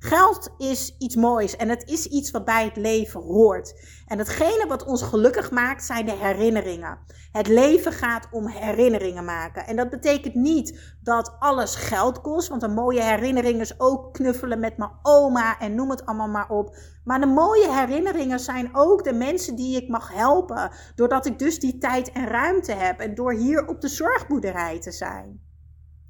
Geld 0.00 0.54
is 0.58 0.96
iets 0.98 1.14
moois 1.16 1.56
en 1.56 1.68
het 1.68 1.88
is 1.88 2.06
iets 2.06 2.30
wat 2.30 2.44
bij 2.44 2.64
het 2.64 2.76
leven 2.76 3.20
hoort. 3.20 3.80
En 4.06 4.18
hetgene 4.18 4.64
wat 4.68 4.84
ons 4.84 5.02
gelukkig 5.02 5.50
maakt 5.50 5.84
zijn 5.84 6.06
de 6.06 6.12
herinneringen. 6.12 6.98
Het 7.32 7.48
leven 7.48 7.92
gaat 7.92 8.28
om 8.30 8.46
herinneringen 8.46 9.24
maken. 9.24 9.66
En 9.66 9.76
dat 9.76 9.90
betekent 9.90 10.34
niet 10.34 10.96
dat 11.02 11.37
alles 11.38 11.74
geld 11.74 12.20
kost, 12.20 12.48
want 12.48 12.62
een 12.62 12.74
mooie 12.74 13.02
herinnering 13.02 13.61
is 13.61 13.80
ook 13.80 14.12
knuffelen 14.12 14.61
met 14.61 14.76
mijn 14.76 14.92
oma 15.02 15.58
en 15.58 15.74
noem 15.74 15.90
het 15.90 16.06
allemaal 16.06 16.28
maar 16.28 16.50
op. 16.50 16.76
Maar 17.04 17.20
de 17.20 17.26
mooie 17.26 17.72
herinneringen 17.72 18.40
zijn 18.40 18.70
ook 18.72 19.04
de 19.04 19.12
mensen 19.12 19.56
die 19.56 19.82
ik 19.82 19.88
mag 19.88 20.12
helpen, 20.12 20.70
doordat 20.94 21.26
ik 21.26 21.38
dus 21.38 21.58
die 21.58 21.78
tijd 21.78 22.12
en 22.12 22.26
ruimte 22.26 22.72
heb 22.72 23.00
en 23.00 23.14
door 23.14 23.32
hier 23.32 23.66
op 23.66 23.80
de 23.80 23.88
zorgboerderij 23.88 24.80
te 24.80 24.92
zijn. 24.92 25.47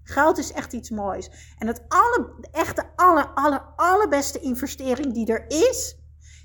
Geld 0.08 0.38
is 0.38 0.52
echt 0.52 0.72
iets 0.72 0.90
moois. 0.90 1.54
En 1.58 1.66
het 1.66 1.84
alle, 1.88 2.34
echt 2.52 2.76
de 2.76 2.84
aller, 2.96 3.26
aller, 3.34 3.60
allerbeste 3.76 4.40
investering 4.40 5.14
die 5.14 5.26
er 5.26 5.44
is, 5.48 5.96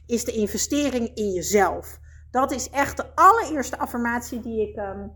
is 0.05 0.25
de 0.25 0.31
investering 0.31 1.11
in 1.13 1.31
jezelf. 1.31 1.99
Dat 2.31 2.51
is 2.51 2.69
echt 2.69 2.97
de 2.97 3.15
allereerste 3.15 3.77
affirmatie 3.77 4.39
die 4.39 4.69
ik 4.69 4.77
um, 4.77 5.11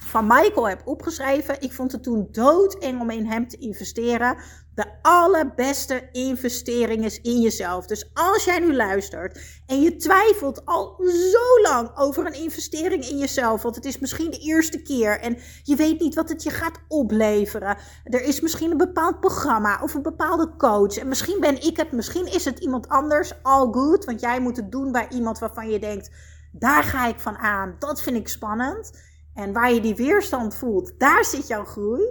van 0.00 0.26
Michael 0.26 0.68
heb 0.68 0.86
opgeschreven. 0.86 1.60
Ik 1.60 1.72
vond 1.72 1.92
het 1.92 2.02
toen 2.02 2.28
doodeng 2.30 3.00
om 3.00 3.10
in 3.10 3.26
hem 3.26 3.48
te 3.48 3.56
investeren. 3.56 4.36
De 4.78 5.02
allerbeste 5.02 6.08
investering 6.12 7.04
is 7.04 7.20
in 7.20 7.40
jezelf. 7.40 7.86
Dus 7.86 8.10
als 8.14 8.44
jij 8.44 8.58
nu 8.58 8.74
luistert 8.74 9.60
en 9.66 9.80
je 9.80 9.96
twijfelt 9.96 10.64
al 10.64 10.96
zo 11.04 11.62
lang 11.62 11.96
over 11.96 12.26
een 12.26 12.42
investering 12.42 13.08
in 13.08 13.18
jezelf, 13.18 13.62
want 13.62 13.74
het 13.74 13.84
is 13.84 13.98
misschien 13.98 14.30
de 14.30 14.38
eerste 14.38 14.82
keer 14.82 15.20
en 15.20 15.38
je 15.62 15.76
weet 15.76 16.00
niet 16.00 16.14
wat 16.14 16.28
het 16.28 16.42
je 16.42 16.50
gaat 16.50 16.80
opleveren. 16.88 17.76
Er 18.04 18.22
is 18.22 18.40
misschien 18.40 18.70
een 18.70 18.76
bepaald 18.76 19.20
programma 19.20 19.82
of 19.82 19.94
een 19.94 20.02
bepaalde 20.02 20.56
coach 20.56 20.96
en 20.96 21.08
misschien 21.08 21.40
ben 21.40 21.62
ik 21.62 21.76
het, 21.76 21.92
misschien 21.92 22.26
is 22.26 22.44
het 22.44 22.58
iemand 22.58 22.88
anders. 22.88 23.32
All 23.42 23.72
good, 23.72 24.04
want 24.04 24.20
jij 24.20 24.40
moet 24.40 24.56
het 24.56 24.72
doen 24.72 24.92
bij 24.92 25.08
iemand 25.08 25.38
waarvan 25.38 25.70
je 25.70 25.78
denkt, 25.78 26.10
daar 26.52 26.82
ga 26.82 27.06
ik 27.06 27.20
van 27.20 27.36
aan, 27.36 27.76
dat 27.78 28.02
vind 28.02 28.16
ik 28.16 28.28
spannend. 28.28 28.90
En 29.34 29.52
waar 29.52 29.72
je 29.72 29.80
die 29.80 29.94
weerstand 29.94 30.54
voelt, 30.54 30.98
daar 30.98 31.24
zit 31.24 31.46
jouw 31.46 31.64
groei. 31.64 32.02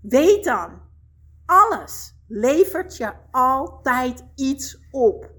Weet 0.00 0.44
dan, 0.44 0.90
alles 1.46 2.14
levert 2.28 2.96
je 2.96 3.12
altijd 3.30 4.24
iets 4.34 4.78
op. 4.90 5.30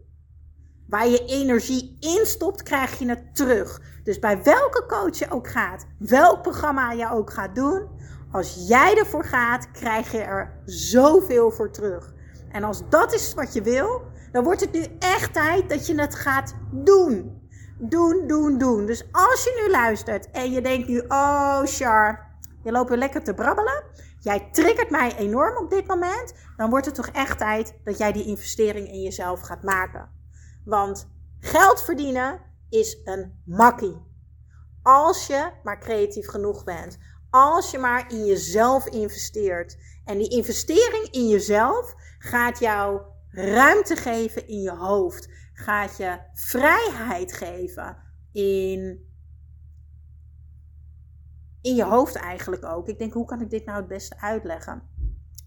Waar 0.88 1.08
je 1.08 1.26
energie 1.26 1.98
in 2.00 2.26
stopt, 2.26 2.64
krijg 2.64 3.00
je 3.00 3.10
het 3.10 3.36
terug. 3.36 3.82
Dus 4.04 4.20
bij 4.20 4.44
welke 4.44 4.86
coach 4.88 5.20
je 5.20 5.30
ook 5.30 5.48
gaat, 5.48 5.86
welk 5.98 6.42
programma 6.42 6.92
je 6.92 7.12
ook 7.12 7.34
gaat 7.34 7.56
doen, 7.56 7.88
als 8.32 8.66
jij 8.68 8.98
ervoor 8.98 9.24
gaat, 9.24 9.72
krijg 9.72 10.12
je 10.12 10.22
er 10.22 10.62
zoveel 10.66 11.52
voor 11.52 11.72
terug. 11.72 12.14
En 12.52 12.64
als 12.64 12.90
dat 12.90 13.14
is 13.14 13.34
wat 13.34 13.54
je 13.54 13.62
wil, 13.62 14.02
dan 14.32 14.44
wordt 14.44 14.62
het 14.62 14.72
nu 14.72 14.86
echt 15.00 15.34
tijd 15.34 15.70
dat 15.70 15.88
je 15.88 16.02
het 16.02 16.16
gaat 16.16 16.56
doen. 16.72 17.42
Doen, 17.78 18.28
doen, 18.28 18.58
doen. 18.58 18.86
Dus 18.86 19.08
als 19.12 19.44
je 19.44 19.62
nu 19.64 19.72
luistert 19.72 20.32
en 20.32 20.52
je 20.52 20.62
denkt 20.62 20.88
nu, 20.88 21.00
oh 21.08 21.62
Char, 21.64 22.28
je 22.64 22.72
loopt 22.72 22.90
weer 22.90 22.98
lekker 22.98 23.24
te 23.24 23.34
brabbelen. 23.34 23.84
Jij 24.24 24.50
triggert 24.52 24.90
mij 24.90 25.16
enorm 25.16 25.58
op 25.58 25.70
dit 25.70 25.88
moment. 25.88 26.34
Dan 26.58 26.70
wordt 26.70 26.86
het 26.86 26.96
toch 26.96 27.08
echt 27.08 27.38
tijd 27.38 27.80
dat 27.84 27.98
jij 27.98 28.12
die 28.12 28.26
investering 28.26 28.88
in 28.88 29.02
jezelf 29.02 29.42
gaat 29.42 29.64
maken. 29.64 30.10
Want 30.66 31.08
geld 31.40 31.84
verdienen 31.84 32.42
is 32.70 32.98
een 33.04 33.42
makkie. 33.46 34.02
Als 34.82 35.28
je 35.28 35.52
maar 35.64 35.80
creatief 35.80 36.28
genoeg 36.28 36.64
bent. 36.64 36.98
Als 37.30 37.72
je 37.72 37.78
maar 37.78 38.12
in 38.12 38.26
jezelf 38.26 38.88
investeert. 38.88 39.78
En 40.06 40.18
die 40.18 40.30
investering 40.30 41.08
in 41.12 41.30
jezelf 41.30 41.94
gaat 42.20 42.60
jou 42.60 43.02
ruimte 43.30 43.96
geven 43.96 44.48
in 44.48 44.62
je 44.62 44.76
hoofd. 44.76 45.30
Gaat 45.54 45.98
je 45.98 46.20
vrijheid 46.34 47.34
geven 47.34 47.98
in, 48.32 49.08
in 51.64 51.76
je 51.76 51.84
hoofd 51.84 52.16
eigenlijk 52.16 52.66
ook. 52.66 52.88
Ik 52.88 53.00
denk, 53.00 53.14
hoe 53.14 53.26
kan 53.26 53.42
ik 53.42 53.50
dit 53.50 53.66
nou 53.66 53.78
het 53.78 53.88
beste 53.88 54.20
uitleggen? 54.20 54.82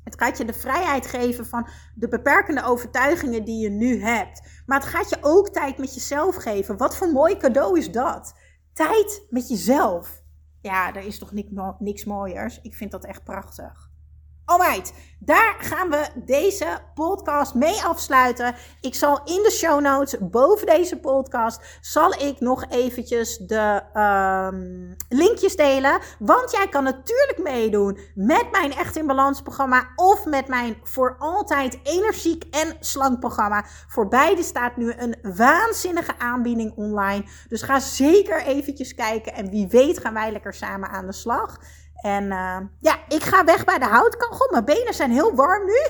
Het 0.05 0.23
gaat 0.23 0.39
je 0.39 0.45
de 0.45 0.53
vrijheid 0.53 1.07
geven 1.07 1.47
van 1.47 1.69
de 1.95 2.09
beperkende 2.09 2.65
overtuigingen 2.65 3.45
die 3.45 3.63
je 3.63 3.71
nu 3.71 4.03
hebt. 4.03 4.63
Maar 4.67 4.81
het 4.81 4.89
gaat 4.89 5.11
je 5.11 5.19
ook 5.21 5.49
tijd 5.49 5.79
met 5.79 5.95
jezelf 5.95 6.35
geven. 6.35 6.77
Wat 6.77 6.97
voor 6.97 7.13
mooi 7.13 7.37
cadeau 7.37 7.79
is 7.79 7.93
dat? 7.93 8.35
Tijd 8.73 9.27
met 9.31 9.49
jezelf. 9.49 10.23
Ja, 10.61 10.95
er 10.95 11.05
is 11.05 11.19
toch 11.19 11.33
niks, 11.33 11.51
niks 11.79 12.05
mooiers. 12.05 12.61
Ik 12.61 12.75
vind 12.75 12.91
dat 12.91 13.05
echt 13.05 13.25
prachtig. 13.25 13.91
Alright, 14.47 14.93
daar 15.19 15.57
gaan 15.59 15.91
we 15.91 16.07
deze 16.15 16.79
podcast 16.95 17.55
mee 17.55 17.83
afsluiten. 17.83 18.55
Ik 18.81 18.95
zal 18.95 19.21
in 19.25 19.43
de 19.43 19.51
show 19.51 19.81
notes 19.81 20.17
boven 20.21 20.67
deze 20.67 20.97
podcast 20.97 21.79
zal 21.81 22.13
ik 22.13 22.41
nog 22.41 22.65
eventjes 22.69 23.37
de 23.37 23.83
um, 23.95 24.97
linkjes 25.09 25.57
delen. 25.57 26.01
Want 26.19 26.51
jij 26.51 26.69
kan 26.69 26.85
natuurlijk 26.85 27.39
meedoen 27.43 27.99
met 28.15 28.47
mijn 28.51 28.73
Echt 28.73 28.97
in 28.97 29.07
Balans 29.07 29.43
programma 29.43 29.89
of 29.97 30.25
met 30.25 30.49
mijn 30.49 30.77
voor 30.83 31.17
altijd 31.19 31.79
energiek 31.83 32.45
en 32.51 32.77
slank 32.81 33.21
programma. 33.21 33.65
Voor 33.89 34.09
beide 34.09 34.43
staat 34.43 34.77
nu 34.77 34.93
een 34.97 35.17
waanzinnige 35.23 36.19
aanbieding 36.19 36.73
online. 36.77 37.25
Dus 37.49 37.63
ga 37.63 37.81
zeker 37.81 38.43
eventjes 38.43 38.95
kijken 38.95 39.35
en 39.35 39.51
wie 39.51 39.69
weet 39.69 39.99
gaan 39.99 40.15
wij 40.15 40.33
lekker 40.33 40.55
samen 40.55 40.89
aan 40.89 41.07
de 41.07 41.13
slag. 41.13 41.59
En 42.03 42.25
uh, 42.25 42.59
ja, 42.81 42.97
ik 43.09 43.23
ga 43.23 43.45
weg 43.45 43.65
bij 43.65 43.79
de 43.79 43.85
houtkachel. 43.85 44.49
Mijn 44.51 44.65
benen 44.65 44.95
zijn 44.95 45.11
heel 45.11 45.35
warm 45.35 45.65
nu. 45.67 45.81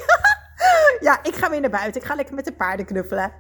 ja, 1.09 1.19
ik 1.23 1.35
ga 1.35 1.51
weer 1.51 1.61
naar 1.61 1.71
buiten. 1.71 2.01
Ik 2.01 2.07
ga 2.07 2.15
lekker 2.15 2.35
met 2.35 2.45
de 2.45 2.53
paarden 2.53 2.87
knuffelen. 2.87 3.33